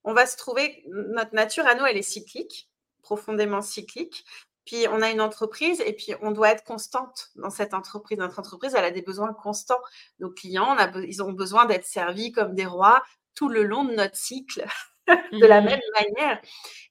on 0.04 0.14
va 0.14 0.26
se 0.26 0.38
trouver, 0.38 0.84
notre 0.88 1.34
nature 1.34 1.66
à 1.66 1.76
nous, 1.76 1.86
elle 1.86 1.98
est 1.98 2.02
cyclique, 2.02 2.70
profondément 3.02 3.62
cyclique. 3.62 4.26
puis 4.66 4.86
on 4.90 5.02
a 5.02 5.10
une 5.12 5.22
entreprise 5.22 5.82
et 5.82 5.94
puis 5.94 6.14
on 6.22 6.32
doit 6.32 6.52
être 6.52 6.64
constante 6.64 7.30
dans 7.36 7.50
cette 7.50 7.74
entreprise. 7.74 8.18
Notre 8.18 8.40
entreprise, 8.40 8.76
elle 8.76 8.86
a 8.86 8.92
des 8.92 9.02
besoins 9.02 9.34
constants. 9.34 9.82
Nos 10.20 10.30
clients, 10.30 10.76
ils 11.08 11.24
ont 11.24 11.32
besoin 11.32 11.66
d'être 11.66 11.86
servis 11.86 12.32
comme 12.32 12.54
des 12.54 12.66
rois 12.66 13.04
tout 13.36 13.50
le 13.50 13.64
long 13.64 13.84
de 13.86 13.94
notre 13.94 14.18
cycle. 14.18 14.66
de 15.34 15.46
la 15.46 15.62
mmh. 15.62 15.66
même 15.66 15.82
manière. 16.00 16.42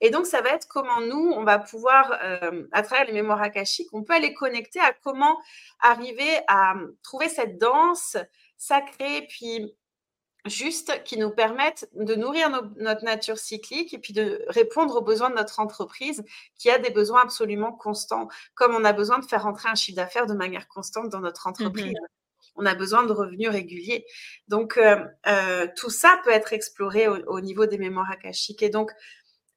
Et 0.00 0.10
donc, 0.10 0.26
ça 0.26 0.42
va 0.42 0.50
être 0.50 0.68
comment 0.68 1.00
nous, 1.00 1.32
on 1.34 1.44
va 1.44 1.58
pouvoir, 1.58 2.12
euh, 2.22 2.66
à 2.72 2.82
travers 2.82 3.06
les 3.06 3.12
mémoires 3.12 3.40
akashiques, 3.40 3.88
on 3.92 4.02
peut 4.02 4.12
aller 4.12 4.34
connecter 4.34 4.80
à 4.80 4.92
comment 4.92 5.40
arriver 5.80 6.40
à 6.46 6.74
trouver 7.02 7.28
cette 7.28 7.58
danse 7.58 8.16
sacrée, 8.62 9.26
puis 9.28 9.74
juste 10.46 11.02
qui 11.04 11.18
nous 11.18 11.30
permettent 11.30 11.88
de 11.94 12.14
nourrir 12.14 12.48
notre 12.76 13.04
nature 13.04 13.38
cyclique 13.38 13.92
et 13.94 13.98
puis 13.98 14.12
de 14.12 14.44
répondre 14.48 14.96
aux 14.96 15.00
besoins 15.00 15.30
de 15.30 15.34
notre 15.34 15.60
entreprise 15.60 16.24
qui 16.58 16.70
a 16.70 16.78
des 16.78 16.90
besoins 16.90 17.22
absolument 17.22 17.72
constants, 17.72 18.28
comme 18.54 18.74
on 18.74 18.84
a 18.84 18.92
besoin 18.92 19.18
de 19.18 19.24
faire 19.24 19.44
rentrer 19.44 19.68
un 19.68 19.74
chiffre 19.74 19.96
d'affaires 19.96 20.26
de 20.26 20.34
manière 20.34 20.68
constante 20.68 21.08
dans 21.10 21.20
notre 21.20 21.46
mmh 21.46 21.50
entreprise. 21.50 21.94
On 22.54 22.66
a 22.66 22.74
besoin 22.74 23.04
de 23.04 23.12
revenus 23.12 23.48
réguliers. 23.48 24.04
Donc, 24.46 24.76
euh, 24.76 25.02
euh, 25.26 25.66
tout 25.76 25.90
ça 25.90 26.20
peut 26.22 26.30
être 26.30 26.52
exploré 26.52 27.08
au, 27.08 27.40
niveau 27.40 27.66
des 27.66 27.78
mémoires 27.78 28.10
akashiques. 28.10 28.62
Et 28.62 28.68
donc, 28.68 28.90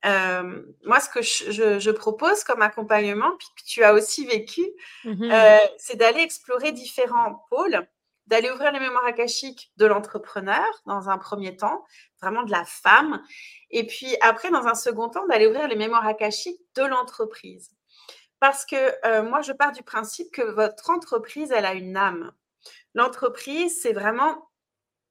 euh, 0.06 0.62
moi, 0.86 1.00
ce 1.00 1.10
que 1.10 1.22
je, 1.22 1.92
propose 1.92 2.44
comme 2.44 2.62
accompagnement, 2.62 3.32
puis 3.38 3.48
que 3.58 3.68
tu 3.68 3.84
as 3.84 3.94
aussi 3.94 4.26
vécu, 4.26 4.62
mmh 5.04 5.30
c'est 5.78 5.98
d'aller 5.98 6.22
explorer 6.22 6.72
différents 6.72 7.46
pôles 7.50 7.86
d'aller 8.28 8.50
ouvrir 8.52 8.72
les 8.72 8.80
mémoires 8.80 9.06
akashiques 9.06 9.72
de 9.78 9.86
l'entrepreneur 9.86 10.66
dans 10.86 11.10
un 11.10 11.18
premier 11.18 11.56
temps, 11.56 11.86
vraiment 12.22 12.44
de 12.44 12.52
la 12.52 12.66
femme, 12.66 13.22
et 13.70 13.86
puis 13.86 14.16
après, 14.22 14.52
dans 14.52 14.66
un 14.66 14.76
second 14.76 15.10
temps, 15.10 15.26
d'aller 15.28 15.48
ouvrir 15.48 15.68
les 15.68 15.76
mémoires 15.76 16.06
akashiques 16.06 16.60
de 16.76 16.84
l'entreprise. 16.84 17.72
Parce 18.40 18.66
que 18.66 18.76
euh, 19.06 19.24
moi, 19.24 19.42
je 19.42 19.54
pars 19.54 19.72
du 19.72 19.84
principe 19.84 20.32
que 20.32 20.42
votre 20.42 20.90
entreprise, 20.90 21.52
elle 21.52 21.66
a 21.66 21.74
une 21.74 21.98
âme. 21.98 22.32
L'entreprise, 22.94 23.82
c'est 23.82 23.94
vraiment 23.94 24.50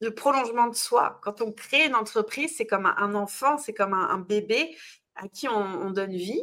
le 0.00 0.14
prolongement 0.14 0.66
de 0.66 0.75
soi. 0.75 1.18
Quand 1.23 1.40
on 1.40 1.52
crée 1.52 1.87
une 1.87 1.94
entreprise, 1.94 2.54
c'est 2.56 2.66
comme 2.66 2.87
un 2.87 3.14
enfant, 3.14 3.59
c'est 3.59 3.73
comme 3.73 3.94
un, 3.94 4.18
bébé 4.18 4.76
à 5.14 5.28
qui 5.28 5.49
on, 5.49 5.90
donne 5.90 6.14
vie. 6.14 6.42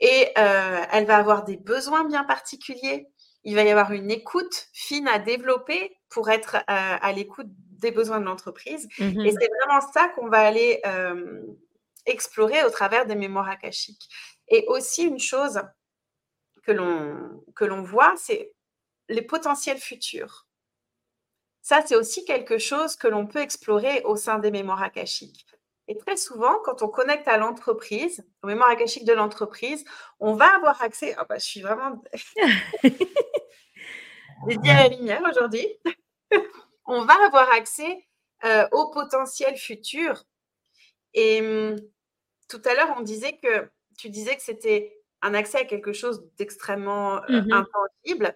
Et 0.00 0.30
euh, 0.38 0.84
elle 0.90 1.06
va 1.06 1.16
avoir 1.16 1.44
des 1.44 1.56
besoins 1.56 2.04
bien 2.04 2.24
particuliers 2.24 3.08
il 3.44 3.54
va 3.54 3.62
y 3.62 3.70
avoir 3.70 3.92
une 3.92 4.10
écoute 4.10 4.68
fine 4.72 5.08
à 5.08 5.18
développer 5.18 5.96
pour 6.08 6.30
être 6.30 6.56
euh, 6.56 6.62
à 6.68 7.12
l'écoute 7.12 7.48
des 7.48 7.90
besoins 7.90 8.20
de 8.20 8.24
l'entreprise. 8.24 8.88
Mmh 8.98 9.20
Et 9.20 9.32
c'est 9.32 9.50
vraiment 9.60 9.80
ça 9.92 10.08
qu'on 10.08 10.28
va 10.28 10.40
aller 10.40 10.80
euh, 10.86 11.42
explorer 12.06 12.62
au 12.64 12.70
travers 12.70 13.06
des 13.06 13.16
mémoires 13.16 13.48
akashiques. 13.48 14.08
Et 14.48 14.64
aussi 14.68 15.04
une 15.04 15.18
chose 15.18 15.60
que 16.64 16.72
l'on, 16.72 17.42
que 17.56 17.64
l'on 17.64 17.82
voit, 17.82 18.14
c'est 18.16 18.52
les 19.08 19.22
potentiels 19.22 19.78
futurs. 19.78 20.46
Ça, 21.60 21.82
c'est 21.84 21.96
aussi 21.96 22.24
quelque 22.24 22.58
chose 22.58 22.96
que 22.96 23.08
l'on 23.08 23.26
peut 23.26 23.40
explorer 23.40 24.02
au 24.02 24.16
sein 24.16 24.38
des 24.38 24.50
mémoires 24.50 24.82
akashiques. 24.82 25.46
Et 25.88 25.96
très 25.96 26.16
souvent, 26.16 26.58
quand 26.64 26.82
on 26.82 26.88
connecte 26.88 27.26
à 27.28 27.38
l'entreprise, 27.38 28.24
aux 28.42 28.46
mémoires 28.46 28.70
akashiques 28.70 29.04
de 29.04 29.12
l'entreprise, 29.12 29.84
on 30.20 30.34
va 30.34 30.54
avoir 30.54 30.80
accès. 30.82 31.16
Oh 31.20 31.24
bah, 31.28 31.38
je 31.38 31.44
suis 31.44 31.60
vraiment. 31.60 32.02
Dit 34.46 34.70
à 34.70 34.88
la 34.88 34.88
lumière 34.88 35.22
aujourd'hui. 35.28 35.66
on 36.86 37.04
va 37.04 37.14
avoir 37.26 37.50
accès 37.52 38.06
euh, 38.44 38.66
au 38.72 38.90
potentiel 38.90 39.56
futur. 39.56 40.24
Et 41.14 41.40
hum, 41.40 41.76
tout 42.48 42.62
à 42.64 42.74
l'heure, 42.74 42.94
on 42.96 43.02
disait 43.02 43.38
que 43.42 43.70
tu 43.98 44.08
disais 44.08 44.36
que 44.36 44.42
c'était 44.42 44.98
un 45.20 45.34
accès 45.34 45.58
à 45.58 45.64
quelque 45.64 45.92
chose 45.92 46.28
d'extrêmement 46.36 47.22
euh, 47.30 47.42
mmh 47.42 47.52
intangible, 47.52 48.34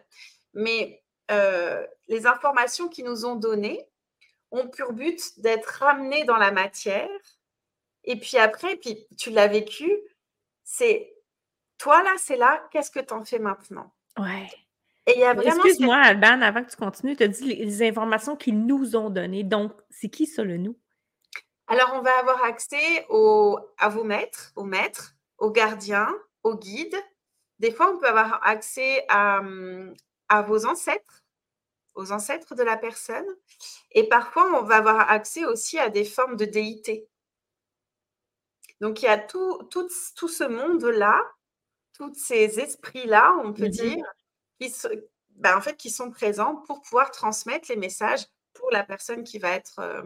mais 0.55 1.03
euh, 1.31 1.85
les 2.09 2.27
informations 2.27 2.89
qui 2.89 3.03
nous 3.03 3.25
ont 3.25 3.35
données 3.35 3.89
ont 4.53 4.69
pour 4.69 4.93
but 4.93 5.41
d'être 5.41 5.67
ramenées 5.67 6.25
dans 6.25 6.37
la 6.37 6.53
matière 6.53 7.09
et 8.07 8.17
puis 8.17 8.39
après, 8.39 8.77
puis 8.77 9.07
tu 9.19 9.31
l'as 9.31 9.49
vécu, 9.49 9.93
c'est 10.65 11.13
toi 11.79 12.03
là, 12.03 12.15
c'est 12.19 12.37
là, 12.37 12.67
qu'est-ce 12.71 12.91
que 12.91 13.01
tu 13.01 13.13
en 13.13 13.25
fais 13.25 13.39
maintenant? 13.39 13.93
Ouais. 14.19 14.49
Et 15.07 15.15
il 15.17 15.21
y 15.21 15.25
a 15.25 15.35
vraiment. 15.35 15.65
Excuse-moi, 15.65 15.97
Alban, 15.97 16.41
avant 16.43 16.65
que 16.65 16.71
tu 16.71 16.77
continues, 16.77 17.17
tu 17.17 17.25
as 17.25 17.29
dit 17.29 17.45
les, 17.45 17.83
informations 17.83 18.37
qu'ils 18.37 18.65
nous 18.65 18.97
ont 18.97 19.11
données. 19.11 19.45
Donc, 19.45 19.73
c'est 19.91 20.09
qui 20.09 20.27
ça 20.27 20.43
le 20.43 20.57
nous? 20.57 20.77
Alors, 21.69 21.93
on 21.95 22.01
va 22.01 22.17
avoir 22.19 22.43
accès 22.45 23.07
au, 23.09 23.59
à 23.79 23.89
vos 23.89 24.05
maîtres, 24.05 24.53
aux 24.57 24.65
maîtres, 24.65 25.15
aux 25.39 25.51
gardiens, 25.51 26.13
aux 26.43 26.57
guides. 26.57 26.97
Des 27.59 27.71
fois, 27.71 27.93
on 27.93 27.99
peut 27.99 28.09
avoir 28.09 28.41
accès 28.47 29.05
à, 29.09 29.43
à 30.29 30.43
vos 30.43 30.67
ancêtres, 30.67 31.25
aux 31.95 32.13
ancêtres 32.13 32.55
de 32.55 32.63
la 32.63 32.77
personne. 32.77 33.27
Et 33.93 34.09
parfois, 34.09 34.61
on 34.61 34.65
va 34.65 34.77
avoir 34.77 35.11
accès 35.11 35.45
aussi 35.45 35.79
à 35.79 35.89
des 35.89 36.05
formes 36.05 36.37
de 36.37 36.45
déité. 36.45 37.09
Donc, 38.81 39.03
il 39.03 39.07
y 39.07 39.09
a 39.09 39.19
tout, 39.19 39.63
tout, 39.71 39.89
tout 40.17 40.29
ce 40.29 40.45
monde-là, 40.45 41.23
tous 41.95 42.13
ces 42.15 42.61
esprits-là, 42.61 43.35
on 43.43 43.53
peut 43.53 43.67
mmh 43.67 43.71
dire, 43.71 44.05
qui, 44.61 44.73
ben, 45.31 45.57
en 45.57 45.61
fait, 45.61 45.77
qui 45.77 45.91
sont 45.91 46.11
présents 46.11 46.57
pour 46.67 46.83
pouvoir 46.83 47.11
transmettre 47.11 47.69
les 47.71 47.77
messages 47.77 48.27
pour 48.55 48.71
la 48.71 48.85
personne 48.85 49.25
qui 49.25 49.39
va 49.39 49.51
être 49.53 50.05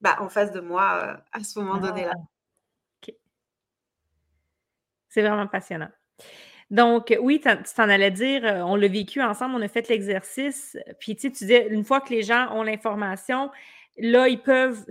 ben, 0.00 0.16
en 0.18 0.28
face 0.28 0.52
de 0.52 0.60
moi 0.60 1.22
à 1.32 1.44
ce 1.44 1.58
moment 1.58 1.78
donné-là. 1.78 2.12
Ah, 2.16 3.12
C'est 5.08 5.22
vraiment 5.22 5.46
passionnant. 5.46 5.90
Donc, 6.70 7.14
oui, 7.20 7.40
tu 7.40 7.74
t'en 7.74 7.88
allais 7.88 8.12
dire, 8.12 8.44
on 8.44 8.76
l'a 8.76 8.88
vécu 8.88 9.20
ensemble, 9.20 9.56
on 9.56 9.62
a 9.62 9.68
fait 9.68 9.88
l'exercice. 9.88 10.78
Puis, 11.00 11.16
tu 11.16 11.30
disais, 11.30 11.66
une 11.68 11.84
fois 11.84 12.00
que 12.00 12.10
les 12.10 12.22
gens 12.22 12.54
ont 12.54 12.62
l'information, 12.62 13.50
là, 13.98 14.28
ils 14.28 14.40
peuvent, 14.40 14.84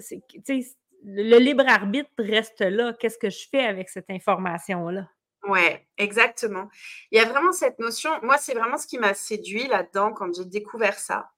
le 1.04 1.38
libre 1.38 1.64
arbitre 1.68 2.10
reste 2.18 2.62
là. 2.62 2.94
Qu'est-ce 2.94 3.18
que 3.18 3.30
je 3.30 3.48
fais 3.50 3.66
avec 3.66 3.90
cette 3.90 4.10
information-là? 4.10 5.08
Oui, 5.48 5.62
exactement. 5.98 6.70
Il 7.12 7.18
y 7.18 7.22
a 7.22 7.26
vraiment 7.26 7.52
cette 7.52 7.80
notion. 7.80 8.12
Moi, 8.24 8.38
c'est 8.38 8.54
vraiment 8.54 8.78
ce 8.78 8.88
qui 8.88 8.98
m'a 8.98 9.14
séduit 9.14 9.68
là-dedans 9.68 10.12
quand 10.12 10.34
j'ai 10.36 10.46
découvert 10.46 11.00
ça. 11.00 11.32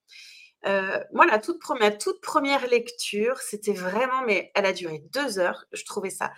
Euh, 0.66 1.00
moi, 1.14 1.26
la 1.26 1.40
toute 1.40 1.60
première, 1.60 1.98
toute 1.98 2.22
première 2.22 2.68
lecture, 2.68 3.38
c'était 3.40 3.74
vraiment, 3.74 4.24
mais 4.26 4.52
elle 4.56 4.66
a 4.66 4.74
duré 4.74 5.04
deux 5.14 5.40
heures. 5.40 5.66
Je 5.72 5.84
trouvais 5.86 6.10
ça. 6.10 6.32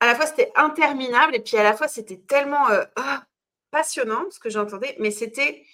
À 0.00 0.06
la 0.06 0.14
fois, 0.14 0.26
c'était 0.26 0.52
interminable 0.56 1.34
et 1.34 1.40
puis 1.40 1.56
à 1.56 1.62
la 1.62 1.74
fois, 1.74 1.88
c'était 1.88 2.18
tellement 2.18 2.68
euh, 2.70 2.84
ah, 2.96 3.24
passionnant 3.70 4.24
ce 4.30 4.38
que 4.38 4.50
j'entendais, 4.50 4.96
mais 4.98 5.10
c'était 5.10 5.64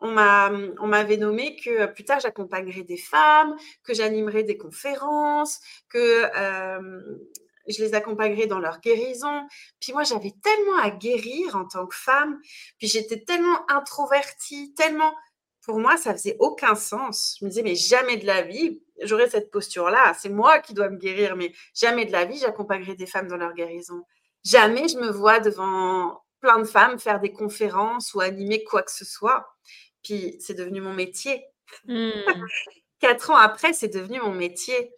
on 0.00 0.86
m'avait 0.86 1.16
nommé 1.16 1.56
que 1.56 1.70
euh, 1.70 1.86
plus 1.86 2.04
tard 2.04 2.20
j'accompagnerais 2.20 2.84
des 2.84 2.96
femmes, 2.96 3.56
que 3.82 3.94
j'animerais 3.94 4.44
des 4.44 4.56
conférences, 4.56 5.60
que 5.88 6.24
euh, 6.36 7.18
je 7.68 7.82
les 7.82 7.94
accompagnerais 7.94 8.46
dans 8.46 8.58
leur 8.58 8.80
guérison. 8.80 9.46
Puis 9.80 9.92
moi, 9.92 10.02
j'avais 10.02 10.32
tellement 10.42 10.78
à 10.82 10.90
guérir 10.90 11.56
en 11.56 11.66
tant 11.66 11.86
que 11.86 11.94
femme, 11.94 12.38
puis 12.78 12.88
j'étais 12.88 13.20
tellement 13.20 13.70
introvertie, 13.70 14.74
tellement... 14.74 15.14
Pour 15.62 15.80
moi, 15.80 15.98
ça 15.98 16.14
faisait 16.14 16.36
aucun 16.38 16.74
sens. 16.74 17.36
Je 17.38 17.44
me 17.44 17.50
disais, 17.50 17.62
mais 17.62 17.74
jamais 17.74 18.16
de 18.16 18.26
la 18.26 18.40
vie, 18.40 18.80
j'aurais 19.02 19.28
cette 19.28 19.50
posture-là. 19.50 20.14
C'est 20.18 20.30
moi 20.30 20.60
qui 20.60 20.72
dois 20.72 20.88
me 20.88 20.96
guérir, 20.96 21.36
mais 21.36 21.52
jamais 21.74 22.06
de 22.06 22.12
la 22.12 22.24
vie, 22.24 22.38
j'accompagnerai 22.38 22.94
des 22.94 23.04
femmes 23.04 23.28
dans 23.28 23.36
leur 23.36 23.52
guérison. 23.52 24.02
Jamais 24.44 24.88
je 24.88 24.96
me 24.96 25.10
vois 25.10 25.40
devant 25.40 26.22
plein 26.40 26.58
de 26.60 26.64
femmes 26.64 26.98
faire 26.98 27.20
des 27.20 27.32
conférences 27.32 28.14
ou 28.14 28.20
animer 28.20 28.64
quoi 28.64 28.82
que 28.82 28.92
ce 28.92 29.04
soit. 29.04 29.46
Puis 30.02 30.36
c'est 30.40 30.54
devenu 30.54 30.80
mon 30.80 30.94
métier. 30.94 31.44
Mmh. 31.86 32.10
Quatre 33.00 33.30
ans 33.30 33.36
après, 33.36 33.72
c'est 33.72 33.94
devenu 33.94 34.18
mon 34.20 34.32
métier. 34.32 34.90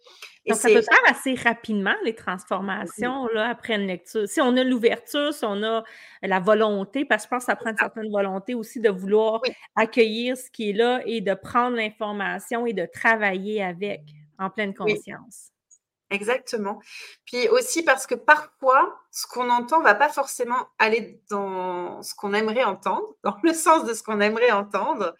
Et 0.45 0.51
Donc, 0.51 0.59
ça 0.59 0.69
peut 0.69 0.81
faire 0.81 1.03
assez 1.05 1.35
rapidement, 1.35 1.93
les 2.03 2.15
transformations, 2.15 3.27
là, 3.27 3.49
après 3.49 3.75
une 3.75 3.85
lecture. 3.85 4.27
Si 4.27 4.41
on 4.41 4.57
a 4.57 4.63
l'ouverture, 4.63 5.31
si 5.33 5.45
on 5.45 5.61
a 5.61 5.83
la 6.23 6.39
volonté, 6.39 7.05
parce 7.05 7.23
que 7.23 7.27
je 7.27 7.29
pense 7.29 7.43
que 7.43 7.51
ça 7.51 7.55
prend 7.55 7.69
une 7.69 7.77
certaine 7.77 8.09
volonté 8.09 8.55
aussi 8.55 8.79
de 8.79 8.89
vouloir 8.89 9.41
accueillir 9.75 10.35
ce 10.35 10.49
qui 10.49 10.71
est 10.71 10.73
là 10.73 11.01
et 11.05 11.21
de 11.21 11.35
prendre 11.35 11.77
l'information 11.77 12.65
et 12.65 12.73
de 12.73 12.87
travailler 12.91 13.61
avec 13.61 14.01
en 14.39 14.49
pleine 14.49 14.73
conscience. 14.73 15.51
Exactement. 16.11 16.79
Puis 17.25 17.47
aussi 17.47 17.83
parce 17.83 18.05
que 18.05 18.15
parfois, 18.15 18.99
ce 19.11 19.25
qu'on 19.25 19.49
entend 19.49 19.79
ne 19.79 19.85
va 19.85 19.95
pas 19.95 20.09
forcément 20.09 20.67
aller 20.77 21.21
dans 21.29 22.03
ce 22.03 22.13
qu'on 22.13 22.33
aimerait 22.33 22.65
entendre, 22.65 23.15
dans 23.23 23.37
le 23.41 23.53
sens 23.53 23.85
de 23.85 23.93
ce 23.93 24.03
qu'on 24.03 24.19
aimerait 24.19 24.51
entendre. 24.51 25.15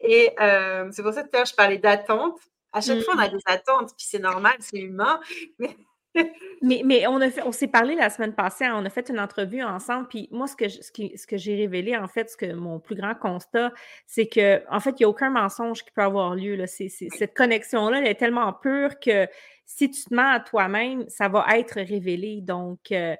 Et 0.00 0.34
euh, 0.40 0.88
c'est 0.92 1.02
pour 1.02 1.12
ça 1.12 1.22
que 1.22 1.44
je 1.46 1.54
parlais 1.54 1.78
d'attente. 1.78 2.40
À 2.72 2.80
chaque 2.80 3.02
fois, 3.02 3.14
on 3.16 3.18
a 3.18 3.28
des 3.28 3.42
attentes, 3.46 3.90
puis 3.96 4.06
c'est 4.08 4.20
normal, 4.20 4.54
c'est 4.60 4.78
humain. 4.78 5.20
mais, 6.62 6.82
mais 6.84 7.06
on, 7.08 7.20
a 7.20 7.28
fait, 7.28 7.42
on 7.42 7.52
s'est 7.52 7.66
parlé 7.66 7.96
la 7.96 8.10
semaine 8.10 8.32
passée, 8.32 8.64
on 8.72 8.84
a 8.84 8.90
fait 8.90 9.08
une 9.08 9.18
entrevue 9.18 9.62
ensemble, 9.62 10.06
puis 10.08 10.28
moi, 10.30 10.46
ce 10.46 10.54
que, 10.54 10.68
ce, 10.68 11.26
que 11.26 11.36
j'ai 11.36 11.56
révélé, 11.56 11.96
en 11.96 12.06
fait, 12.06 12.30
ce 12.30 12.36
que 12.36 12.52
mon 12.52 12.78
plus 12.78 12.94
grand 12.94 13.16
constat, 13.16 13.72
c'est 14.06 14.28
que 14.28 14.62
en 14.70 14.78
fait, 14.78 14.90
il 14.90 14.96
n'y 15.00 15.04
a 15.04 15.08
aucun 15.08 15.30
mensonge 15.30 15.84
qui 15.84 15.90
peut 15.90 16.02
avoir 16.02 16.34
lieu. 16.36 16.54
Là. 16.54 16.66
cette 16.68 17.34
connexion-là, 17.34 17.98
elle 17.98 18.06
est 18.06 18.14
tellement 18.14 18.52
pure 18.52 19.00
que 19.00 19.26
si 19.72 19.88
tu 19.88 20.02
te 20.02 20.12
mens 20.12 20.32
à 20.32 20.40
toi-même, 20.40 21.08
ça 21.08 21.28
va 21.28 21.46
être 21.56 21.80
révélé. 21.80 22.40
Donc, 22.40 22.90
euh, 22.90 23.14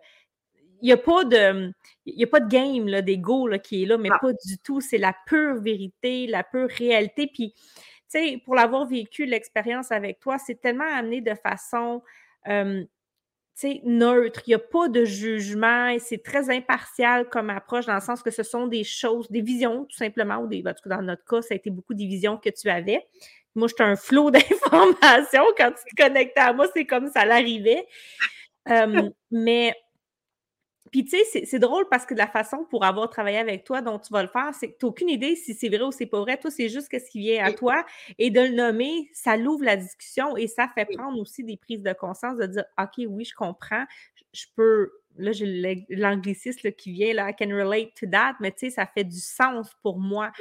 il 0.82 0.86
n'y 0.86 0.92
a 0.92 0.96
pas 0.96 1.24
de 1.24 1.72
y 2.04 2.24
a 2.24 2.26
pas 2.26 2.40
de 2.40 2.48
game 2.48 2.88
là, 2.88 3.02
d'ego 3.02 3.48
qui 3.62 3.84
est 3.84 3.86
là, 3.86 3.96
mais 3.96 4.08
pas 4.20 4.32
du 4.32 4.58
tout. 4.58 4.80
C'est 4.80 4.98
la 4.98 5.14
pure 5.26 5.60
vérité, 5.60 6.26
la 6.26 6.42
pure 6.42 6.68
réalité. 6.68 7.30
Puis, 7.32 7.52
tu 7.52 7.62
sais, 8.08 8.42
pour 8.44 8.56
l'avoir 8.56 8.86
vécu, 8.86 9.26
l'expérience 9.26 9.92
avec 9.92 10.18
toi, 10.18 10.38
c'est 10.38 10.60
tellement 10.60 10.92
amené 10.92 11.20
de 11.20 11.34
façon 11.34 12.02
neutre. 13.84 14.42
Il 14.46 14.50
n'y 14.50 14.54
a 14.54 14.58
pas 14.58 14.88
de 14.88 15.04
jugement 15.04 15.88
et 15.88 15.98
c'est 16.00 16.22
très 16.22 16.50
impartial 16.50 17.28
comme 17.28 17.50
approche 17.50 17.86
dans 17.86 17.94
le 17.94 18.00
sens 18.00 18.22
que 18.22 18.30
ce 18.30 18.42
sont 18.42 18.66
des 18.66 18.84
choses, 18.84 19.30
des 19.30 19.42
visions, 19.42 19.84
tout 19.84 19.96
simplement, 19.96 20.38
ou 20.38 20.48
des, 20.48 20.64
dans 20.86 21.02
notre 21.02 21.24
cas, 21.24 21.42
ça 21.42 21.54
a 21.54 21.56
été 21.56 21.70
beaucoup 21.70 21.94
des 21.94 22.06
visions 22.06 22.38
que 22.38 22.50
tu 22.50 22.68
avais. 22.68 23.06
Moi, 23.54 23.68
j'étais 23.68 23.82
un 23.82 23.96
flot 23.96 24.30
d'informations. 24.32 25.44
Quand 25.56 25.72
tu 25.72 25.94
te 25.94 26.02
connectais 26.02 26.40
à 26.40 26.52
moi, 26.52 26.66
c'est 26.74 26.86
comme 26.86 27.10
ça 27.10 27.24
l'arrivait. 27.24 27.86
mais 29.30 29.74
puis, 30.90 31.04
tu 31.04 31.16
sais, 31.24 31.44
c'est 31.44 31.58
drôle 31.60 31.86
parce 31.88 32.04
que 32.04 32.14
de 32.14 32.18
la 32.18 32.26
façon 32.26 32.64
pour 32.68 32.84
avoir 32.84 33.08
travaillé 33.10 33.38
avec 33.38 33.64
toi 33.64 33.80
dont 33.80 33.98
tu 33.98 34.12
vas 34.12 34.22
le 34.22 34.28
faire, 34.28 34.52
c'est 34.54 34.72
que 34.72 34.78
tu 34.78 34.84
n'as 34.84 34.88
aucune 34.88 35.08
idée 35.08 35.36
si 35.36 35.54
c'est 35.54 35.68
vrai 35.68 35.82
ou 35.82 35.92
c'est 35.92 36.06
pas 36.06 36.20
vrai. 36.20 36.36
Toi, 36.36 36.50
c'est 36.50 36.68
juste 36.68 36.88
ce 36.90 37.10
qui 37.10 37.20
vient 37.20 37.44
à 37.44 37.52
toi. 37.52 37.86
Et 38.18 38.30
de 38.30 38.40
le 38.40 38.48
nommer, 38.48 39.08
ça 39.12 39.36
l'ouvre 39.36 39.64
la 39.64 39.76
discussion 39.76 40.36
et 40.36 40.48
ça 40.48 40.68
fait 40.74 40.86
prendre 40.86 41.18
aussi 41.20 41.44
des 41.44 41.56
prises 41.56 41.82
de 41.82 41.92
conscience 41.92 42.36
de 42.38 42.46
dire 42.46 42.64
OK, 42.78 43.04
oui, 43.08 43.24
je 43.24 43.34
comprends. 43.34 43.84
Je 44.32 44.46
peux. 44.56 44.90
Là, 45.16 45.32
j'ai 45.32 45.86
l'anglicisme 45.90 46.72
qui 46.72 46.92
vient, 46.92 47.14
là, 47.14 47.30
I 47.30 47.34
can 47.38 47.54
relate 47.54 47.94
to 47.94 48.06
that, 48.06 48.34
mais 48.40 48.52
tu 48.52 48.58
sais, 48.58 48.70
ça 48.70 48.86
fait 48.86 49.04
du 49.04 49.18
sens 49.18 49.70
pour 49.82 49.98
moi 49.98 50.32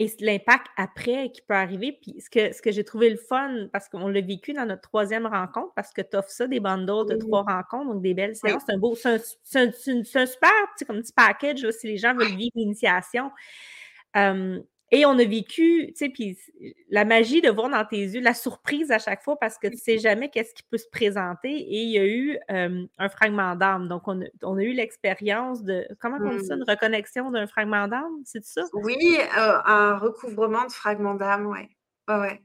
et 0.00 0.10
l'impact 0.20 0.66
après 0.76 1.30
qui 1.30 1.42
peut 1.42 1.54
arriver. 1.54 1.98
Puis 2.00 2.20
ce 2.20 2.28
que, 2.28 2.52
ce 2.52 2.60
que 2.60 2.72
j'ai 2.72 2.84
trouvé 2.84 3.10
le 3.10 3.16
fun, 3.16 3.68
parce 3.72 3.88
qu'on 3.88 4.08
l'a 4.08 4.20
vécu 4.20 4.52
dans 4.52 4.66
notre 4.66 4.82
troisième 4.82 5.26
rencontre, 5.26 5.72
parce 5.74 5.92
que 5.92 6.02
tu 6.02 6.16
offres 6.16 6.30
ça, 6.30 6.46
des 6.46 6.60
bundles 6.60 7.08
de 7.08 7.16
trois 7.16 7.42
rencontres, 7.42 7.92
donc 7.92 8.02
des 8.02 8.14
belles 8.14 8.36
séances. 8.36 8.62
C'est 8.66 8.74
un 8.74 8.78
beau, 8.78 8.96
c'est 8.96 9.58
un, 9.58 9.72
super, 9.72 10.50
comme 10.86 11.00
petit 11.00 11.12
package 11.12 11.70
si 11.70 11.86
les 11.86 11.96
gens 11.96 12.14
veulent 12.14 12.36
vivre 12.36 12.52
l'initiation. 12.56 13.30
Et 14.94 15.04
on 15.06 15.18
a 15.18 15.24
vécu, 15.24 15.88
tu 15.88 15.92
sais, 15.96 16.08
puis 16.08 16.38
la 16.88 17.04
magie 17.04 17.40
de 17.40 17.50
voir 17.50 17.68
dans 17.68 17.84
tes 17.84 17.98
yeux, 17.98 18.20
la 18.20 18.32
surprise 18.32 18.92
à 18.92 19.00
chaque 19.00 19.24
fois 19.24 19.36
parce 19.36 19.58
que 19.58 19.66
tu 19.66 19.76
sais 19.76 19.98
jamais 19.98 20.30
qu'est-ce 20.30 20.54
qui 20.54 20.62
peut 20.62 20.78
se 20.78 20.88
présenter. 20.88 21.50
Et 21.50 21.82
il 21.82 21.90
y 21.90 21.98
a 21.98 22.06
eu 22.06 22.38
un 22.48 23.08
fragment 23.08 23.56
d'âme. 23.56 23.88
Donc, 23.88 24.06
on 24.06 24.20
a, 24.20 24.62
eu 24.62 24.72
l'expérience 24.72 25.64
de, 25.64 25.84
comment 26.00 26.18
on 26.20 26.36
dit 26.36 26.46
ça, 26.46 26.54
une 26.54 26.60
mmh. 26.60 26.70
reconnexion 26.70 27.30
d'un 27.32 27.48
fragment 27.48 27.88
d'âme, 27.88 28.22
c'est 28.24 28.44
ça? 28.44 28.62
Oui, 28.72 29.18
euh, 29.36 29.58
un 29.64 29.96
recouvrement 29.98 30.64
de 30.64 30.72
fragment 30.72 31.14
d'âme, 31.14 31.46
oui. 31.46 31.76
Ouais, 32.06 32.20
ouais. 32.20 32.42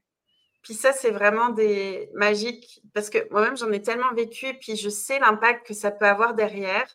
Puis 0.63 0.73
ça, 0.73 0.91
c'est 0.91 1.11
vraiment 1.11 1.49
des 1.49 2.09
magiques 2.15 2.81
parce 2.95 3.11
que 3.11 3.29
moi-même, 3.29 3.57
j'en 3.57 3.71
ai 3.71 3.81
tellement 3.83 4.11
vécu 4.15 4.47
et 4.47 4.53
puis 4.55 4.75
je 4.75 4.89
sais 4.89 5.19
l'impact 5.19 5.67
que 5.67 5.75
ça 5.75 5.91
peut 5.91 6.05
avoir 6.05 6.33
derrière. 6.33 6.87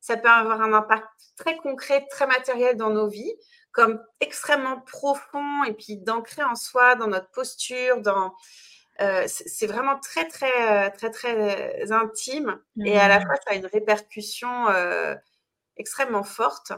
Ça 0.00 0.16
peut 0.16 0.28
avoir 0.28 0.62
un 0.62 0.72
impact 0.72 1.08
très 1.36 1.56
concret, 1.58 2.06
très 2.10 2.26
matériel 2.26 2.76
dans 2.76 2.90
nos 2.90 3.08
vies 3.08 3.34
comme 3.74 4.00
extrêmement 4.20 4.80
profond 4.80 5.64
et 5.64 5.74
puis 5.74 5.96
d'ancrer 5.98 6.44
en 6.44 6.54
soi, 6.54 6.94
dans 6.94 7.08
notre 7.08 7.30
posture, 7.32 8.00
dans 8.00 8.32
euh, 9.00 9.24
c'est 9.26 9.66
vraiment 9.66 9.98
très 9.98 10.28
très 10.28 10.90
très 10.92 11.10
très 11.10 11.90
intime 11.90 12.60
et 12.84 12.96
à 12.96 13.08
la 13.08 13.18
mmh. 13.18 13.22
fois 13.26 13.34
ça 13.44 13.50
a 13.50 13.54
une 13.56 13.66
répercussion 13.66 14.68
euh, 14.68 15.16
extrêmement 15.76 16.22
forte. 16.22 16.72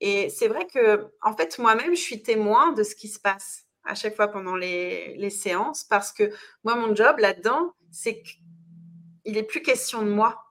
Et 0.00 0.30
c'est 0.30 0.48
vrai 0.48 0.66
que 0.66 1.06
en 1.20 1.36
fait 1.36 1.58
moi-même 1.58 1.94
je 1.94 2.00
suis 2.00 2.22
témoin 2.22 2.72
de 2.72 2.82
ce 2.82 2.94
qui 2.94 3.08
se 3.08 3.20
passe 3.20 3.66
à 3.84 3.94
chaque 3.94 4.16
fois 4.16 4.28
pendant 4.28 4.56
les, 4.56 5.14
les 5.18 5.30
séances 5.30 5.84
parce 5.84 6.12
que 6.12 6.32
moi 6.64 6.74
mon 6.76 6.96
job 6.96 7.18
là-dedans 7.18 7.74
c'est 7.90 8.22
qu'il 8.22 9.34
n'est 9.34 9.42
plus 9.42 9.60
question 9.60 10.00
de 10.00 10.08
moi 10.08 10.42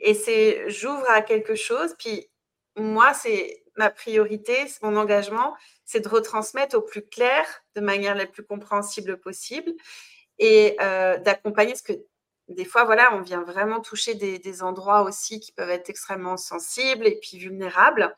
et 0.00 0.14
c'est 0.14 0.68
j'ouvre 0.68 1.08
à 1.10 1.22
quelque 1.22 1.54
chose 1.54 1.94
puis 1.96 2.28
moi 2.76 3.14
c'est 3.14 3.65
ma 3.76 3.90
priorité, 3.90 4.56
mon 4.82 4.96
engagement, 4.96 5.54
c'est 5.84 6.00
de 6.00 6.08
retransmettre 6.08 6.76
au 6.76 6.82
plus 6.82 7.06
clair, 7.06 7.46
de 7.74 7.80
manière 7.80 8.14
la 8.14 8.26
plus 8.26 8.44
compréhensible 8.44 9.18
possible, 9.18 9.72
et 10.38 10.76
euh, 10.80 11.16
d'accompagner 11.18 11.74
ce 11.74 11.82
que 11.82 11.92
des 12.48 12.64
fois, 12.64 12.84
voilà, 12.84 13.12
on 13.14 13.22
vient 13.22 13.42
vraiment 13.42 13.80
toucher 13.80 14.14
des, 14.14 14.62
endroits 14.62 15.02
aussi 15.02 15.40
qui 15.40 15.50
peuvent 15.50 15.70
être 15.70 15.90
extrêmement 15.90 16.36
sensibles 16.36 17.04
et 17.04 17.18
puis 17.20 17.38
vulnérables, 17.38 18.14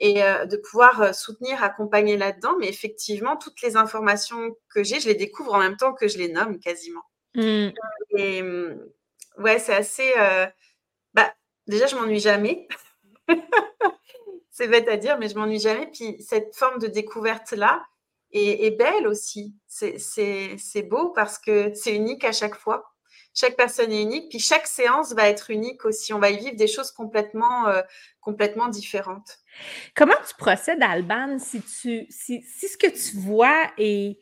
et 0.00 0.24
euh, 0.24 0.44
de 0.44 0.56
pouvoir 0.56 1.02
euh, 1.02 1.12
soutenir, 1.12 1.62
accompagner 1.62 2.16
là-dedans. 2.16 2.56
Mais 2.58 2.68
effectivement, 2.68 3.36
toutes 3.36 3.62
les 3.62 3.76
informations 3.76 4.56
que 4.74 4.82
j'ai, 4.82 4.98
je 4.98 5.08
les 5.08 5.14
découvre 5.14 5.54
en 5.54 5.60
même 5.60 5.76
temps 5.76 5.92
que 5.92 6.08
je 6.08 6.18
les 6.18 6.32
nomme 6.32 6.58
quasiment. 6.58 7.02
Mmh. 7.36 7.68
Et 8.16 8.42
mmh, 8.42 8.80
ouais, 9.38 9.60
c'est 9.60 9.74
assez. 9.74 10.12
bah, 11.14 11.32
déjà, 11.68 11.86
je 11.86 11.94
m'ennuie 11.94 12.20
jamais. 12.20 12.66
c'est 14.60 14.68
bête 14.68 14.88
à 14.88 14.98
dire, 14.98 15.16
mais 15.18 15.28
je 15.30 15.36
m'ennuie 15.36 15.58
jamais. 15.58 15.86
Puis 15.86 16.16
cette 16.20 16.54
forme 16.54 16.78
de 16.78 16.86
découverte-là 16.86 17.82
est, 18.30 18.76
belle 18.76 19.06
aussi. 19.06 19.54
C'est 19.66 20.82
beau 20.82 21.10
parce 21.10 21.38
que 21.38 21.72
c'est 21.74 21.96
unique 21.96 22.24
à 22.24 22.32
chaque 22.32 22.54
fois. 22.54 22.84
Chaque 23.32 23.56
personne 23.56 23.90
est 23.90 24.02
unique, 24.02 24.28
puis 24.28 24.38
chaque 24.38 24.66
séance 24.66 25.14
va 25.14 25.28
être 25.28 25.50
unique 25.50 25.86
aussi. 25.86 26.12
On 26.12 26.18
va 26.18 26.30
y 26.30 26.36
vivre 26.36 26.56
des 26.56 26.66
choses 26.66 26.90
complètement, 26.90 27.68
euh, 27.68 27.80
complètement 28.20 28.68
différentes. 28.68 29.38
Comment 29.94 30.16
tu 30.28 30.34
procèdes, 30.36 30.82
Alban, 30.82 31.38
si, 31.38 31.62
tu, 31.62 32.06
si, 32.10 32.42
si 32.42 32.68
ce 32.68 32.76
que 32.76 32.88
tu 32.88 33.16
vois 33.16 33.70
est, 33.78 34.18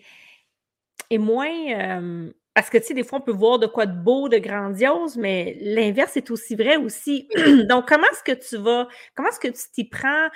est 1.11 1.19
moins, 1.19 1.49
euh, 1.49 2.33
parce 2.59 2.71
que, 2.71 2.79
tu 2.79 2.87
sais, 2.87 2.95
des 2.95 3.05
fois, 3.05 3.21
on 3.21 3.23
peut 3.23 3.31
voir 3.31 3.61
de 3.61 3.69
quoi 3.69 3.87
de 3.87 3.97
beau, 3.97 4.29
de 4.29 4.39
grandiose, 4.39 5.17
mais 5.17 5.57
l'inverse 5.61 6.17
est 6.17 6.29
aussi 6.33 6.57
vrai 6.57 6.77
aussi. 6.77 7.29
Donc, 7.69 7.87
comment 7.87 8.09
est-ce 8.11 8.25
que 8.25 8.33
tu 8.33 8.57
vas, 8.57 8.89
comment 9.15 9.29
est-ce 9.29 9.39
que 9.39 9.47
tu 9.47 9.63
t'y 9.73 9.85
prends 9.85 10.29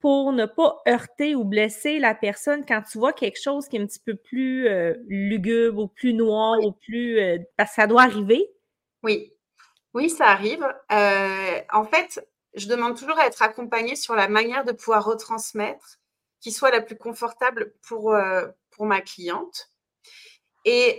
pour 0.00 0.32
ne 0.32 0.44
pas 0.44 0.82
heurter 0.88 1.36
ou 1.36 1.44
blesser 1.44 2.00
la 2.00 2.16
personne 2.16 2.66
quand 2.66 2.82
tu 2.82 2.98
vois 2.98 3.12
quelque 3.12 3.40
chose 3.40 3.68
qui 3.68 3.76
est 3.76 3.80
un 3.80 3.86
petit 3.86 4.00
peu 4.04 4.16
plus 4.16 4.66
euh, 4.66 4.94
lugubre 5.06 5.84
ou 5.84 5.86
plus 5.86 6.14
noir 6.14 6.58
ou 6.64 6.72
plus... 6.72 7.20
Euh, 7.20 7.38
parce 7.56 7.70
que 7.70 7.76
ça 7.76 7.86
doit 7.86 8.02
arriver? 8.02 8.50
Oui, 9.04 9.32
oui, 9.94 10.10
ça 10.10 10.26
arrive. 10.26 10.66
Euh, 10.90 11.60
en 11.72 11.84
fait, 11.84 12.28
je 12.54 12.66
demande 12.66 12.98
toujours 12.98 13.20
à 13.20 13.26
être 13.26 13.40
accompagnée 13.40 13.94
sur 13.94 14.16
la 14.16 14.26
manière 14.26 14.64
de 14.64 14.72
pouvoir 14.72 15.04
retransmettre 15.04 16.00
qui 16.40 16.50
soit 16.50 16.72
la 16.72 16.80
plus 16.80 16.98
confortable 16.98 17.72
pour, 17.86 18.16
pour 18.72 18.86
ma 18.86 19.00
cliente. 19.00 19.70
Et 20.70 20.98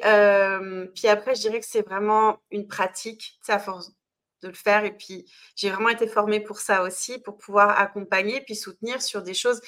puis 0.96 1.08
après, 1.08 1.36
je 1.36 1.42
dirais 1.42 1.60
que 1.60 1.66
c'est 1.66 1.86
vraiment 1.86 2.40
une 2.50 2.68
pratique, 2.68 3.40
à 3.48 3.60
force 3.60 3.92
de 4.42 4.48
le 4.48 4.54
faire. 4.56 4.84
Et 4.84 4.96
puis, 4.98 5.32
j'ai 5.56 5.70
vraiment 5.70 5.90
été 5.90 6.08
formée 6.08 6.40
pour 6.40 6.60
ça 6.60 6.82
aussi, 6.82 7.20
pour 7.20 7.38
pouvoir 7.38 7.80
accompagner 7.80 8.42
puis 8.42 8.56
soutenir 8.56 9.00
sur 9.02 9.22
des 9.22 9.36
choses. 9.36 9.62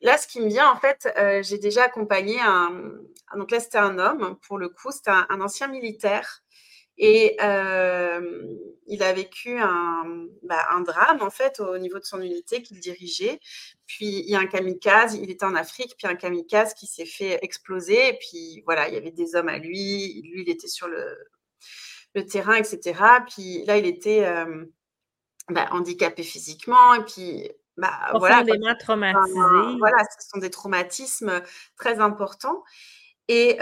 Là, 0.00 0.18
ce 0.18 0.26
qui 0.26 0.40
me 0.40 0.48
vient, 0.48 0.68
en 0.68 0.76
fait, 0.76 1.08
j'ai 1.42 1.58
déjà 1.58 1.84
accompagné 1.84 2.40
un. 2.40 2.92
Donc 3.36 3.52
là, 3.52 3.60
c'était 3.60 3.78
un 3.78 4.00
homme, 4.00 4.36
pour 4.48 4.58
le 4.58 4.68
coup, 4.68 4.90
c'était 4.90 5.12
un, 5.12 5.40
ancien 5.40 5.68
militaire 5.68 6.42
et 6.98 7.36
il 8.88 9.02
a 9.02 9.12
vécu 9.12 9.56
bah, 10.42 10.66
un, 10.70 10.80
drame, 10.80 11.20
en 11.20 11.30
fait, 11.30 11.60
au 11.60 11.78
niveau 11.78 11.98
de 11.98 12.04
son 12.04 12.20
unité 12.20 12.62
qu'il 12.62 12.78
dirigeait. 12.80 13.40
Puis, 13.86 14.20
il 14.20 14.30
y 14.30 14.36
a 14.36 14.40
un 14.40 14.46
kamikaze, 14.46 15.14
il 15.14 15.30
était 15.30 15.44
en 15.44 15.54
Afrique, 15.54 15.94
puis 15.98 16.06
un 16.06 16.14
kamikaze 16.14 16.74
qui 16.74 16.86
s'est 16.86 17.06
fait 17.06 17.38
exploser. 17.42 18.08
Et 18.08 18.18
puis, 18.18 18.62
voilà, 18.64 18.88
il 18.88 18.94
y 18.94 18.96
avait 18.96 19.10
des 19.10 19.34
hommes 19.34 19.48
à 19.48 19.58
lui. 19.58 20.22
Lui, 20.22 20.42
il 20.42 20.50
était 20.50 20.68
sur 20.68 20.88
le, 20.88 22.24
terrain, 22.30 22.54
etc. 22.54 22.98
Puis 23.28 23.64
là, 23.66 23.76
il 23.76 23.86
était 23.86 24.24
bah, 25.48 25.66
handicapé 25.72 26.22
physiquement. 26.22 26.94
Et 26.94 27.04
puis, 27.04 27.50
bah, 27.76 28.12
voilà. 28.14 28.44
traumatisé. 28.78 29.34
voilà, 29.78 29.98
ce 30.18 30.28
sont 30.28 30.38
des 30.38 30.50
traumatismes 30.50 31.42
très 31.76 31.98
importants. 31.98 32.62
Et 33.28 33.58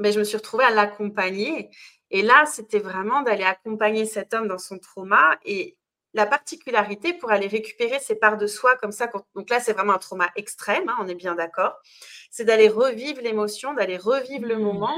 mais 0.00 0.12
je 0.12 0.18
me 0.18 0.24
suis 0.24 0.36
retrouvée 0.36 0.64
à 0.64 0.70
l'accompagner. 0.70 1.70
Et 2.10 2.22
là, 2.22 2.44
c'était 2.46 2.80
vraiment 2.80 3.22
d'aller 3.22 3.44
accompagner 3.44 4.06
cet 4.06 4.34
homme 4.34 4.48
dans 4.48 4.58
son 4.58 4.78
trauma 4.78 5.38
et 5.44 5.76
la 6.12 6.26
particularité 6.26 7.12
pour 7.12 7.30
aller 7.30 7.46
récupérer 7.46 8.00
ses 8.00 8.16
parts 8.16 8.36
de 8.36 8.48
soi 8.48 8.74
comme 8.76 8.90
ça. 8.90 9.08
donc 9.36 9.48
là, 9.48 9.60
c'est 9.60 9.74
vraiment 9.74 9.92
un 9.92 9.98
trauma 9.98 10.28
extrême, 10.34 10.88
hein, 10.88 10.96
on 11.00 11.06
est 11.06 11.14
bien 11.14 11.36
d'accord. 11.36 11.76
C'est 12.30 12.44
d'aller 12.44 12.68
revivre 12.68 13.20
l'émotion, 13.20 13.74
d'aller 13.74 13.96
revivre 13.96 14.46
le 14.46 14.56
mmh. 14.56 14.62
moment 14.62 14.96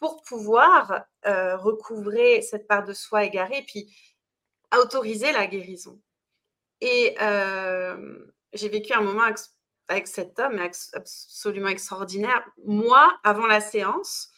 pour 0.00 0.20
pouvoir 0.22 1.04
euh, 1.26 1.56
recouvrer 1.56 2.42
cette 2.42 2.66
part 2.66 2.84
de 2.84 2.92
soi 2.92 3.24
égarée 3.24 3.58
et 3.58 3.64
puis 3.64 3.94
autoriser 4.76 5.32
la 5.32 5.46
guérison. 5.46 5.98
Et 6.80 7.16
euh, 7.22 8.18
j'ai 8.52 8.68
vécu 8.68 8.92
un 8.92 9.02
moment 9.02 9.24
avec 9.88 10.06
cet 10.08 10.38
homme 10.38 10.58
absolument 10.92 11.68
extraordinaire. 11.68 12.44
Moi, 12.64 13.10
avant 13.22 13.46
la 13.46 13.60
séance, 13.60 14.29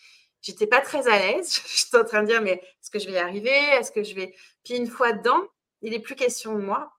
j'étais 0.42 0.66
pas 0.66 0.80
très 0.80 1.08
à 1.08 1.18
l'aise. 1.18 1.60
J'étais 1.66 1.98
en 1.98 2.04
train 2.04 2.22
de 2.22 2.28
dire, 2.28 2.42
mais 2.42 2.52
est-ce 2.52 2.90
que 2.90 2.98
je 2.98 3.06
vais 3.06 3.14
y 3.14 3.18
arriver? 3.18 3.50
Est-ce 3.50 3.92
que 3.92 4.02
je 4.02 4.14
vais? 4.14 4.34
Puis 4.64 4.74
une 4.74 4.88
fois 4.88 5.12
dedans, 5.12 5.42
il 5.80 5.92
n'est 5.92 6.00
plus 6.00 6.16
question 6.16 6.54
de 6.54 6.60
moi. 6.60 6.92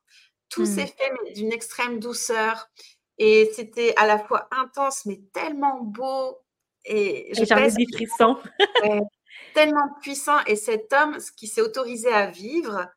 Tout 0.50 0.66
s'est 0.66 0.86
mmh. 0.86 0.88
fait 0.88 1.34
d'une 1.34 1.52
extrême 1.52 2.00
douceur. 2.00 2.70
Et 3.18 3.52
c'était 3.54 3.94
à 3.98 4.08
la 4.08 4.20
fois 4.20 4.48
intense, 4.52 5.06
mais 5.06 5.20
tellement 5.34 5.82
beau. 5.82 6.40
Et 6.86 7.30
j'ai 7.34 7.46
des 7.46 7.86
frissons. 7.94 8.38
tellement 9.54 9.88
puissant. 10.02 10.44
Et 10.46 10.56
cet 10.56 10.92
homme, 10.94 11.20
ce 11.20 11.32
qui 11.32 11.48
s'est 11.48 11.62
autorisé 11.62 12.12
à 12.12 12.28
vivre, 12.28 12.88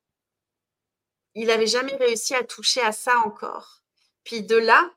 il 1.35 1.49
n'avait 1.49 1.67
jamais 1.67 1.95
réussi 1.97 2.35
à 2.35 2.45
toucher 2.45 2.81
à 2.81 2.93
ça 2.93 3.19
encore. 3.21 3.83
Puis 4.25 4.43
de 4.43 4.57
là, 4.57 4.91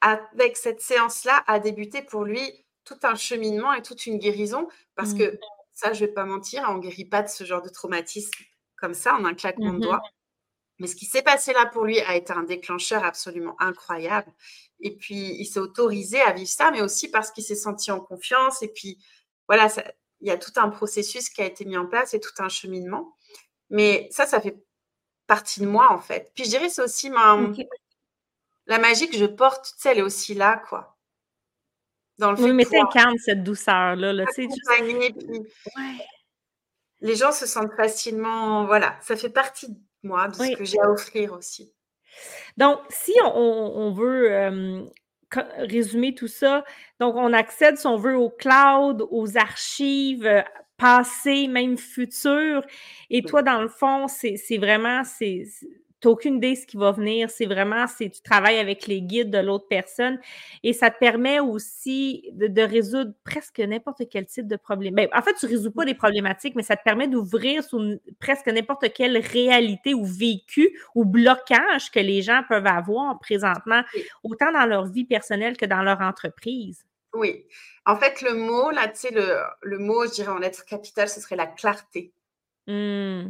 avec 0.00 0.56
cette 0.56 0.80
séance-là, 0.80 1.44
a 1.46 1.58
débuté 1.58 2.02
pour 2.02 2.24
lui 2.24 2.65
tout 2.86 2.98
un 3.02 3.14
cheminement 3.14 3.74
et 3.74 3.82
toute 3.82 4.06
une 4.06 4.18
guérison. 4.18 4.66
Parce 4.94 5.12
mmh. 5.12 5.18
que 5.18 5.38
ça, 5.74 5.92
je 5.92 6.02
ne 6.02 6.06
vais 6.06 6.14
pas 6.14 6.24
mentir, 6.24 6.64
on 6.70 6.76
ne 6.76 6.80
guérit 6.80 7.04
pas 7.04 7.22
de 7.22 7.28
ce 7.28 7.44
genre 7.44 7.60
de 7.60 7.68
traumatisme 7.68 8.30
comme 8.76 8.94
ça 8.94 9.14
en 9.14 9.24
un 9.26 9.34
claquement 9.34 9.72
de 9.72 9.78
mmh 9.78 9.80
doigts. 9.80 10.02
Mais 10.78 10.86
ce 10.86 10.96
qui 10.96 11.06
s'est 11.06 11.22
passé 11.22 11.52
là 11.52 11.66
pour 11.66 11.84
lui 11.84 12.00
a 12.00 12.16
été 12.16 12.32
un 12.32 12.42
déclencheur 12.42 13.04
absolument 13.04 13.56
incroyable. 13.60 14.30
Et 14.80 14.94
puis, 14.94 15.34
il 15.38 15.46
s'est 15.46 15.58
autorisé 15.58 16.20
à 16.20 16.32
vivre 16.32 16.48
ça, 16.48 16.70
mais 16.70 16.82
aussi 16.82 17.10
parce 17.10 17.30
qu'il 17.30 17.44
s'est 17.44 17.54
senti 17.54 17.90
en 17.90 18.00
confiance. 18.00 18.62
Et 18.62 18.68
puis, 18.68 18.98
voilà, 19.48 19.68
il 20.20 20.28
y 20.28 20.30
a 20.30 20.36
tout 20.36 20.52
un 20.56 20.68
processus 20.68 21.30
qui 21.30 21.40
a 21.40 21.46
été 21.46 21.64
mis 21.64 21.78
en 21.78 21.86
place 21.86 22.12
et 22.12 22.20
tout 22.20 22.32
un 22.38 22.50
cheminement. 22.50 23.14
Mais 23.70 24.08
ça, 24.10 24.26
ça 24.26 24.40
fait 24.40 24.62
partie 25.26 25.60
de 25.60 25.66
moi, 25.66 25.90
en 25.92 25.98
fait. 25.98 26.30
Puis, 26.34 26.44
je 26.44 26.50
dirais, 26.50 26.68
c'est 26.68 26.82
aussi 26.82 27.08
ma, 27.08 27.38
la 28.66 28.78
magie 28.78 29.08
que 29.08 29.16
je 29.16 29.24
porte, 29.24 29.64
tu 29.64 29.72
sais, 29.78 29.92
elle 29.92 29.98
est 29.98 30.02
aussi 30.02 30.34
là, 30.34 30.62
quoi. 30.68 30.95
Dans 32.18 32.32
le 32.32 32.42
oui, 32.42 32.52
mais 32.52 32.66
incarne 32.74 33.16
cette 33.18 33.42
douceur-là. 33.44 34.12
Là, 34.12 34.24
Les 37.00 37.14
gens 37.14 37.32
se 37.32 37.46
sentent 37.46 37.74
facilement, 37.76 38.64
voilà, 38.64 38.96
ça 39.02 39.16
fait 39.16 39.28
partie 39.28 39.68
de 39.70 39.78
moi, 40.02 40.28
de 40.28 40.34
ce 40.34 40.56
que 40.56 40.64
j'ai 40.64 40.80
à 40.80 40.90
offrir 40.90 41.32
aussi. 41.32 41.72
Donc, 42.56 42.78
si 42.88 43.12
on, 43.22 43.92
veut 43.92 44.88
résumer 45.58 46.14
tout 46.14 46.28
ça, 46.28 46.64
donc 47.00 47.16
on 47.16 47.32
accède, 47.32 47.76
si 47.76 47.86
on 47.86 47.96
veut, 47.96 48.16
au 48.16 48.30
cloud, 48.30 49.06
aux 49.10 49.36
archives 49.36 50.26
euh, 50.26 50.42
passées, 50.76 51.48
même 51.48 51.76
futures. 51.76 52.64
Et 53.10 53.22
toi, 53.22 53.42
dans 53.42 53.60
le 53.60 53.68
fond, 53.68 54.06
c'est 54.08 54.58
vraiment, 54.58 55.02
c'est 55.04 55.44
tu 56.00 56.08
n'as 56.08 56.12
aucune 56.12 56.36
idée 56.36 56.52
de 56.52 56.58
ce 56.58 56.66
qui 56.66 56.76
va 56.76 56.92
venir. 56.92 57.30
C'est 57.30 57.46
vraiment, 57.46 57.86
c'est 57.86 58.10
tu 58.10 58.20
travailles 58.20 58.58
avec 58.58 58.86
les 58.86 59.00
guides 59.00 59.30
de 59.30 59.38
l'autre 59.38 59.66
personne 59.68 60.18
et 60.62 60.72
ça 60.72 60.90
te 60.90 60.98
permet 60.98 61.40
aussi 61.40 62.30
de, 62.32 62.62
résoudre 62.62 63.12
presque 63.24 63.60
n'importe 63.60 64.02
quel 64.10 64.26
type 64.26 64.46
de 64.46 64.56
problème. 64.56 64.94
Ben, 64.94 65.08
en 65.14 65.22
fait, 65.22 65.34
tu 65.34 65.46
ne 65.46 65.50
résous 65.50 65.70
pas 65.70 65.84
des 65.84 65.94
problématiques, 65.94 66.54
mais 66.54 66.62
ça 66.62 66.76
te 66.76 66.82
permet 66.82 67.08
d'ouvrir 67.08 67.64
sur 67.64 67.80
presque 68.18 68.48
n'importe 68.48 68.92
quelle 68.92 69.18
réalité 69.18 69.94
ou 69.94 70.04
vécu 70.04 70.78
ou 70.94 71.04
blocage 71.04 71.90
que 71.90 72.00
les 72.00 72.22
gens 72.22 72.42
peuvent 72.48 72.66
avoir 72.66 73.18
présentement, 73.18 73.82
autant 74.22 74.52
dans 74.52 74.66
leur 74.66 74.86
vie 74.86 75.04
personnelle 75.04 75.56
que 75.56 75.66
dans 75.66 75.82
leur 75.82 76.00
entreprise. 76.00 76.84
Oui. 77.14 77.46
En 77.86 77.96
fait, 77.96 78.20
le 78.20 78.34
mot, 78.34 78.70
là, 78.70 78.88
tu 78.88 78.96
sais, 78.96 79.10
le, 79.10 79.38
le 79.62 79.78
mot, 79.78 80.04
je 80.06 80.12
dirais 80.12 80.28
en 80.28 80.38
lettres 80.38 80.64
capitales, 80.66 81.08
ce 81.08 81.20
serait 81.20 81.36
la 81.36 81.46
clarté. 81.46 82.12
Mmh 82.66 83.28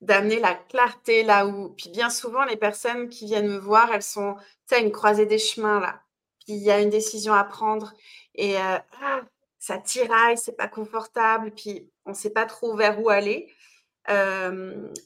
d'amener 0.00 0.40
la 0.40 0.54
clarté 0.54 1.22
là 1.22 1.46
où. 1.46 1.70
Puis 1.70 1.90
bien 1.90 2.10
souvent, 2.10 2.44
les 2.44 2.56
personnes 2.56 3.08
qui 3.08 3.26
viennent 3.26 3.48
me 3.48 3.58
voir, 3.58 3.92
elles 3.92 4.02
sont, 4.02 4.34
tu 4.68 4.76
sais, 4.76 4.82
une 4.82 4.92
croisée 4.92 5.26
des 5.26 5.38
chemins 5.38 5.80
là. 5.80 6.00
Puis 6.44 6.54
il 6.54 6.62
y 6.62 6.70
a 6.70 6.80
une 6.80 6.90
décision 6.90 7.32
à 7.34 7.44
prendre 7.44 7.92
et 8.34 8.58
euh, 8.58 8.78
ah, 9.02 9.20
ça 9.58 9.78
tiraille, 9.78 10.36
c'est 10.36 10.56
pas 10.56 10.68
confortable, 10.68 11.50
puis 11.52 11.90
on 12.04 12.12
sait 12.14 12.30
pas 12.30 12.44
trop 12.46 12.76
vers 12.76 13.00
où 13.00 13.08
aller. 13.08 13.50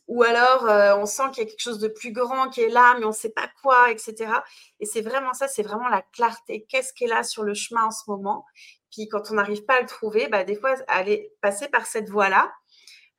ou 0.09 0.23
alors, 0.25 0.69
euh, 0.69 0.97
on 0.97 1.07
sent 1.07 1.23
qu'il 1.33 1.45
y 1.45 1.47
a 1.47 1.51
quelque 1.51 1.63
chose 1.63 1.79
de 1.79 1.89
plus 1.89 2.13
grand 2.13 2.49
qui 2.51 2.63
est 2.63 2.69
là, 2.69 2.97
mais 2.99 3.05
on 3.05 3.09
ne 3.09 3.15
sait 3.15 3.31
pas 3.31 3.49
quoi, 3.63 3.93
etc. 3.93 4.33
Et 4.81 4.87
c'est 4.87 5.03
vraiment 5.03 5.33
ça, 5.35 5.47
c'est 5.47 5.63
vraiment 5.63 5.89
la 5.89 6.03
clarté. 6.13 6.67
Qu'est-ce 6.69 6.93
qui 6.93 7.05
est 7.05 7.09
là 7.09 7.23
sur 7.23 7.45
le 7.45 7.55
chemin 7.55 7.85
en 7.85 7.91
ce 7.93 8.11
moment? 8.11 8.45
Puis 8.91 9.09
quand 9.09 9.31
on 9.31 9.35
n'arrive 9.35 9.65
pas 9.65 9.77
à 9.77 9.81
le 9.81 9.87
trouver, 9.87 10.29
bah, 10.29 10.45
des 10.45 10.57
fois, 10.57 10.75
aller 10.89 11.33
passer 11.41 11.69
par 11.69 11.87
cette 11.87 12.09
voie-là, 12.09 12.53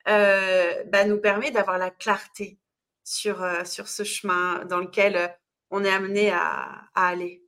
euh, 0.08 0.84
bah, 0.86 1.04
nous 1.04 1.18
permet 1.18 1.50
d'avoir 1.50 1.78
la 1.78 1.90
clarté 1.90 2.58
sur, 3.04 3.42
euh, 3.42 3.64
sur 3.64 3.88
ce 3.88 4.02
chemin 4.02 4.64
dans 4.64 4.78
lequel 4.78 5.16
euh, 5.16 5.28
on 5.70 5.84
est 5.84 5.90
amené 5.90 6.30
à, 6.30 6.88
aller. 6.94 7.42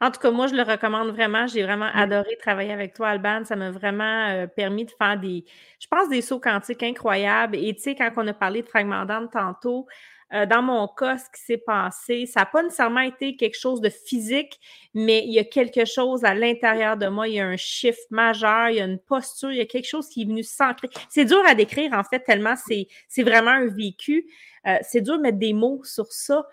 En 0.00 0.10
tout 0.10 0.18
cas, 0.18 0.30
moi, 0.30 0.48
je 0.48 0.54
le 0.54 0.62
recommande 0.62 1.10
vraiment. 1.10 1.46
J'ai 1.46 1.62
vraiment 1.62 1.90
adoré 1.94 2.36
travailler 2.38 2.72
avec 2.72 2.94
toi, 2.94 3.08
Alban. 3.08 3.44
Ça 3.44 3.54
m'a 3.54 3.70
vraiment 3.70 4.48
permis 4.56 4.84
de 4.84 4.90
faire 4.90 5.18
des, 5.18 5.44
je 5.78 5.86
pense, 5.86 6.08
des 6.08 6.22
sauts 6.22 6.40
quantiques 6.40 6.82
incroyables. 6.82 7.56
Et 7.56 7.72
tu 7.76 7.82
sais, 7.82 7.94
quand 7.94 8.10
on 8.16 8.26
a 8.26 8.34
parlé 8.34 8.62
de 8.62 8.68
fragments 8.68 9.04
d'âme 9.04 9.28
tantôt, 9.30 9.86
euh, 10.32 10.46
dans 10.46 10.62
mon 10.62 10.86
cas, 10.86 11.18
ce 11.18 11.24
qui 11.24 11.42
s'est 11.44 11.58
passé, 11.58 12.24
ça 12.26 12.40
n'a 12.40 12.46
pas 12.46 12.62
nécessairement 12.62 13.00
été 13.00 13.36
quelque 13.36 13.58
chose 13.58 13.80
de 13.80 13.88
physique, 13.88 14.60
mais 14.94 15.24
il 15.24 15.32
y 15.32 15.38
a 15.38 15.44
quelque 15.44 15.84
chose 15.84 16.24
à 16.24 16.34
l'intérieur 16.34 16.96
de 16.96 17.08
moi. 17.08 17.26
Il 17.26 17.34
y 17.34 17.40
a 17.40 17.46
un 17.46 17.56
shift 17.56 18.10
majeur, 18.10 18.70
il 18.70 18.76
y 18.76 18.80
a 18.80 18.84
une 18.84 19.00
posture, 19.00 19.50
il 19.50 19.58
y 19.58 19.60
a 19.60 19.66
quelque 19.66 19.88
chose 19.88 20.08
qui 20.08 20.22
est 20.22 20.26
venu 20.26 20.44
s'ancrer. 20.44 20.88
C'est 21.08 21.24
dur 21.24 21.42
à 21.48 21.54
décrire, 21.54 21.92
en 21.94 22.04
fait, 22.04 22.20
tellement 22.20 22.54
c'est 22.56 23.22
vraiment 23.22 23.50
un 23.50 23.66
vécu. 23.66 24.26
Euh, 24.66 24.76
c'est 24.82 25.00
dur 25.00 25.16
de 25.16 25.22
mettre 25.22 25.38
des 25.38 25.52
mots 25.52 25.82
sur 25.84 26.12
ça. 26.12 26.46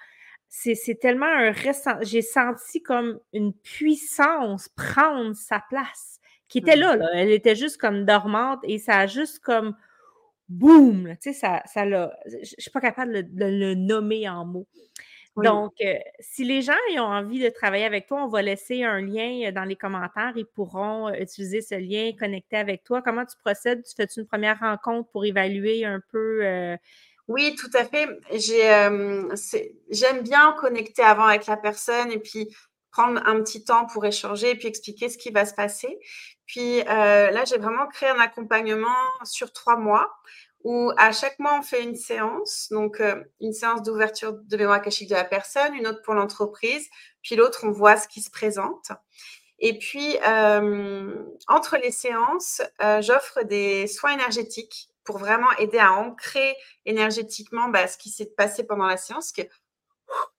C'est 0.50 1.00
tellement 1.00 1.28
un 1.28 1.52
récent. 1.52 1.98
J'ai 2.02 2.22
senti 2.22 2.82
comme 2.82 3.20
une 3.34 3.54
puissance 3.54 4.70
prendre 4.70 5.36
sa 5.36 5.62
place 5.70 6.20
qui 6.48 6.60
était 6.60 6.78
là, 6.78 6.96
là. 6.96 7.10
Elle 7.14 7.32
était 7.32 7.56
juste 7.56 7.78
comme 7.78 8.06
dormante 8.06 8.60
et 8.64 8.80
ça 8.80 9.00
a 9.00 9.08
juste 9.08 9.40
comme 9.40 9.76
boum, 10.50 11.16
tu 11.22 11.32
sais, 11.32 11.34
ça, 11.34 11.62
ça 11.66 11.86
l'a, 11.86 12.18
je 12.26 12.38
ne 12.38 12.44
suis 12.44 12.72
pas 12.72 12.82
capable 12.82 13.34
de, 13.34 13.46
le 13.46 13.76
nommer 13.76 14.28
en 14.30 14.46
mots. 14.46 14.68
Donc, 15.44 15.74
euh, 15.82 15.94
si 16.20 16.44
les 16.44 16.64
gens 16.64 16.74
ont 16.96 17.02
envie 17.02 17.40
de 17.40 17.50
travailler 17.50 17.86
avec 17.86 18.08
toi, 18.08 18.24
on 18.24 18.28
va 18.28 18.42
laisser 18.42 18.84
un 18.84 19.02
lien 19.02 19.48
euh, 19.48 19.52
dans 19.52 19.66
les 19.66 19.76
commentaires. 19.76 20.34
Ils 20.36 20.48
pourront 20.48 21.10
euh, 21.10 21.14
utiliser 21.20 21.62
ce 21.62 21.76
lien, 21.76 22.12
connecter 22.18 22.58
avec 22.58 22.84
toi. 22.84 23.04
Comment 23.04 23.24
tu 23.24 23.38
procèdes? 23.38 23.84
Tu 23.84 23.94
fais 23.96 24.08
une 24.18 24.26
première 24.26 24.60
rencontre 24.60 25.10
pour 25.12 25.26
évaluer 25.26 25.86
un 25.86 26.02
peu? 26.12 26.78
Oui, 27.28 27.56
tout 27.56 27.70
à 27.74 27.84
fait. 27.84 28.08
j'aime 29.92 30.22
bien 30.24 30.54
connecter 30.54 31.04
avant 31.04 31.26
avec 31.26 31.46
la 31.46 31.58
personne 31.58 32.12
et 32.12 32.20
puis 32.20 32.50
prendre 32.90 33.22
un 33.28 33.44
petit 33.44 33.64
temps 33.64 33.86
pour 33.86 34.06
échanger 34.06 34.52
et 34.52 34.56
puis 34.56 34.68
expliquer 34.68 35.10
ce 35.10 35.20
qui 35.20 35.30
va 35.30 35.46
se 35.46 35.54
passer. 35.54 36.00
Puis 36.48 36.82
euh, 36.82 37.30
là, 37.30 37.46
j'ai 37.46 37.58
vraiment 37.58 37.88
créé 37.88 38.10
un 38.10 38.20
accompagnement 38.20 38.88
sur 39.24 39.54
trois 39.54 39.76
mois 39.76 40.10
où 40.64 40.92
à 40.98 41.12
chaque 41.12 41.38
mois, 41.40 41.60
on 41.60 41.62
fait 41.62 41.84
une 41.84 41.96
séance. 41.96 42.70
Donc, 42.72 43.00
euh, 43.00 43.24
une 43.40 43.54
séance 43.54 43.84
d'ouverture 43.84 44.34
de 44.34 44.58
mémoire 44.58 44.82
cachique 44.82 45.10
de 45.10 45.16
la 45.16 45.24
personne, 45.24 45.76
une 45.76 45.88
autre 45.88 46.02
pour 46.02 46.14
l'entreprise, 46.14 46.90
puis 47.22 47.36
l'autre, 47.36 47.60
on 47.64 47.72
voit 47.72 47.98
ce 47.98 48.08
qui 48.08 48.22
se 48.22 48.32
présente. 48.32 48.92
Et 49.60 49.78
puis, 49.78 50.18
euh, 50.28 51.16
entre 51.48 51.78
les 51.78 51.92
séances, 51.92 52.62
j'offre 53.00 53.44
des 53.44 53.88
soins 53.88 54.14
énergétiques 54.14 54.90
pour 55.04 55.18
vraiment 55.18 55.52
aider 55.58 55.80
à 55.80 55.94
ancrer 55.94 56.56
énergétiquement 56.86 57.70
bah, 57.70 57.88
ce 57.88 57.98
qui 57.98 58.10
s'est 58.10 58.34
passé 58.38 58.64
pendant 58.66 58.86
la 58.86 58.98
séance. 58.98 59.32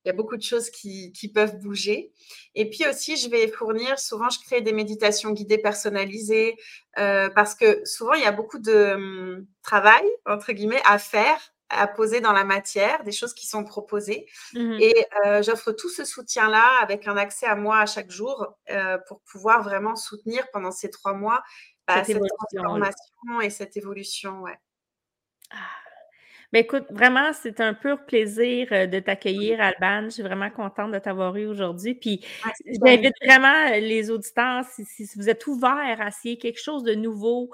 Il 0.04 0.08
y 0.08 0.10
a 0.10 0.14
beaucoup 0.14 0.36
de 0.36 0.42
choses 0.42 0.70
qui, 0.70 1.12
peuvent 1.34 1.58
bouger. 1.58 2.12
Et 2.54 2.70
puis 2.70 2.86
aussi, 2.88 3.16
je 3.16 3.28
vais 3.28 3.48
fournir, 3.48 3.98
souvent, 3.98 4.30
je 4.30 4.40
crée 4.40 4.60
des 4.60 4.72
méditations 4.72 5.30
guidées 5.30 5.58
personnalisées 5.58 6.56
euh, 6.98 7.28
parce 7.30 7.54
que 7.54 7.84
souvent, 7.84 8.14
il 8.14 8.22
y 8.22 8.26
a 8.26 8.32
beaucoup 8.32 8.58
de 8.58 8.92
hum, 8.94 9.46
travail, 9.62 10.04
entre 10.26 10.52
guillemets, 10.52 10.82
à 10.86 10.98
faire, 10.98 11.38
à 11.68 11.86
poser 11.86 12.20
dans 12.20 12.32
la 12.32 12.44
matière, 12.44 13.04
des 13.04 13.12
choses 13.12 13.34
qui 13.34 13.46
sont 13.46 13.64
proposées. 13.64 14.26
Mmh 14.54 14.78
Et 14.80 15.06
euh, 15.26 15.42
j'offre 15.42 15.72
tout 15.72 15.90
ce 15.90 16.04
soutien-là 16.04 16.80
avec 16.82 17.06
un 17.06 17.16
accès 17.16 17.46
à 17.46 17.56
moi 17.56 17.78
à 17.80 17.86
chaque 17.86 18.10
jour 18.10 18.46
euh, 18.70 18.96
pour 19.06 19.20
pouvoir 19.20 19.62
vraiment 19.62 19.94
soutenir 19.94 20.46
pendant 20.52 20.70
ces 20.70 20.90
trois 20.90 21.12
mois 21.12 21.42
bah, 21.86 22.04
cette, 22.04 22.18
transformation 22.18 23.40
et 23.42 23.50
cette 23.50 23.76
évolution. 23.76 24.40
Ouais. 24.40 24.58
Ah. 25.50 25.56
Ben 26.52 26.60
écoute, 26.60 26.86
vraiment, 26.90 27.32
c'est 27.34 27.60
un 27.60 27.74
pur 27.74 28.06
plaisir 28.06 28.68
euh, 28.72 28.86
de 28.86 29.00
t'accueillir, 29.00 29.60
Alban. 29.60 30.04
Je 30.04 30.14
suis 30.14 30.22
vraiment 30.22 30.48
contente 30.48 30.92
de 30.92 30.98
t'avoir 30.98 31.36
eu 31.36 31.46
aujourd'hui. 31.46 31.94
Puis 31.94 32.24
j'invite 32.64 33.14
vraiment 33.22 33.70
euh, 33.70 33.80
les 33.80 34.10
auditeurs, 34.10 34.64
si, 34.64 35.06
vous 35.16 35.28
êtes 35.28 35.46
ouverts 35.46 36.00
à 36.00 36.08
essayer 36.08 36.38
quelque 36.38 36.60
chose 36.60 36.84
de 36.84 36.94
nouveau, 36.94 37.50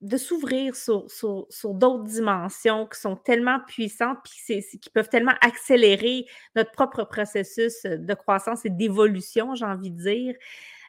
de 0.00 0.16
s'ouvrir 0.16 0.74
sur, 0.74 1.06
d'autres 1.74 2.04
dimensions 2.04 2.86
qui 2.86 2.98
sont 2.98 3.14
tellement 3.14 3.60
puissantes, 3.68 4.18
puis 4.24 4.60
qui 4.80 4.90
peuvent 4.90 5.08
tellement 5.08 5.34
accélérer 5.40 6.26
notre 6.56 6.72
propre 6.72 7.04
processus 7.04 7.82
de 7.84 8.14
croissance 8.14 8.64
et 8.64 8.70
d'évolution, 8.70 9.54
j'ai 9.54 9.64
envie 9.64 9.92
de 9.92 10.02
dire. 10.02 10.34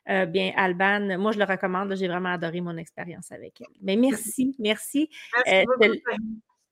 Euh, 0.09 0.25
bien, 0.25 0.51
Alban, 0.55 1.17
moi, 1.19 1.31
je 1.31 1.39
le 1.39 1.45
recommande. 1.45 1.95
J'ai 1.95 2.07
vraiment 2.07 2.33
adoré 2.33 2.61
mon 2.61 2.77
expérience 2.77 3.31
avec 3.31 3.61
elle. 3.61 3.67
Mais 3.81 3.95
merci, 3.95 4.55
merci. 4.59 5.09
Euh, 5.47 5.63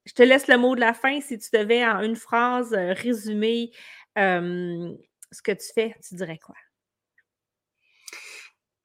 je 0.06 0.14
te 0.14 0.24
laisse 0.24 0.48
le 0.48 0.58
mot 0.58 0.76
de 0.76 0.80
la 0.80 0.94
fin. 0.94 1.22
Si 1.22 1.38
tu 1.38 1.50
devais, 1.54 1.86
en 1.86 2.02
une 2.02 2.16
phrase, 2.16 2.74
euh, 2.74 2.94
résumer 2.94 3.72
ce 4.16 5.42
que 5.44 5.52
tu 5.52 5.68
fais, 5.74 5.96
tu 6.08 6.16
dirais 6.16 6.40
quoi? 6.44 6.56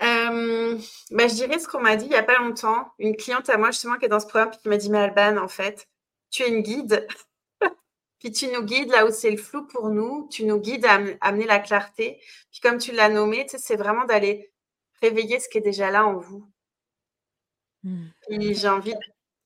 Ben, 0.00 1.28
je 1.28 1.34
dirais 1.34 1.58
ce 1.58 1.68
qu'on 1.68 1.80
m'a 1.80 1.96
dit 1.96 2.06
il 2.06 2.10
n'y 2.10 2.16
a 2.16 2.22
pas 2.22 2.38
longtemps. 2.38 2.92
Une 2.98 3.16
cliente 3.16 3.48
à 3.48 3.56
moi, 3.56 3.70
justement, 3.70 3.96
qui 3.98 4.06
est 4.06 4.08
dans 4.08 4.20
ce 4.20 4.26
programme, 4.26 4.50
qui 4.50 4.68
m'a 4.68 4.76
dit 4.76 4.90
Mais 4.90 4.98
Alban, 4.98 5.36
en 5.36 5.48
fait, 5.48 5.86
tu 6.30 6.42
es 6.42 6.48
une 6.48 6.62
guide. 6.62 7.06
Puis 8.22 8.30
tu 8.30 8.46
nous 8.46 8.62
guides 8.62 8.90
là 8.90 9.04
où 9.04 9.11
c'est 9.11 9.32
le 9.32 9.37
flou 9.37 9.66
pour 9.66 9.90
nous, 9.90 10.28
tu 10.30 10.44
nous 10.44 10.61
guides 10.61 10.87
à 10.87 11.00
amener 11.20 11.44
la 11.44 11.58
clarté. 11.58 12.20
Puis 12.52 12.61
comme 12.61 12.78
tu 12.78 12.92
l'as 12.92 13.08
nommé, 13.08 13.44
c'est 13.48 13.74
vraiment 13.74 14.04
d'aller 14.04 14.52
réveiller 15.00 15.40
ce 15.40 15.48
qui 15.48 15.58
est 15.58 15.62
déjà 15.62 15.90
là 15.90 16.06
en 16.06 16.18
vous. 16.18 16.48
Mmh. 17.82 18.06
Et 18.28 18.54
j'ai 18.54 18.68
envie, 18.68 18.94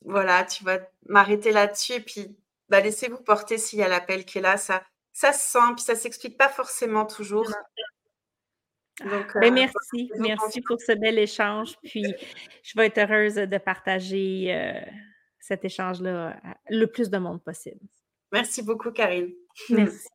voilà, 0.04 0.44
tu 0.44 0.62
vas 0.62 0.80
m'arrêter 1.06 1.52
là-dessus 1.52 1.94
et 1.94 2.00
puis 2.00 2.36
bah, 2.68 2.80
laissez-vous 2.80 3.22
porter 3.22 3.56
s'il 3.56 3.78
y 3.78 3.82
a 3.82 3.88
l'appel 3.88 4.26
qui 4.26 4.38
est 4.38 4.42
là. 4.42 4.58
Ça, 4.58 4.84
ça 5.14 5.32
se 5.32 5.52
sent, 5.52 5.74
puis 5.74 5.84
ça 5.84 5.94
ne 5.94 5.98
s'explique 5.98 6.36
pas 6.36 6.50
forcément 6.50 7.06
toujours. 7.06 7.50
Ben, 9.00 9.24
euh, 9.36 9.50
merci, 9.50 10.10
merci 10.18 10.60
pour 10.60 10.78
ce 10.82 10.92
bel 10.92 11.18
échange. 11.18 11.76
Puis 11.82 12.04
je 12.62 12.72
vais 12.76 12.88
être 12.88 12.98
heureuse 12.98 13.36
de 13.36 13.58
partager 13.58 14.54
euh, 14.54 14.78
cet 15.40 15.64
échange-là 15.64 16.38
le 16.68 16.84
plus 16.84 17.08
de 17.08 17.16
monde 17.16 17.42
possible. 17.42 17.80
Merci 18.32 18.62
beaucoup, 18.62 18.90
Karine. 18.90 19.30
Merci. 19.70 20.08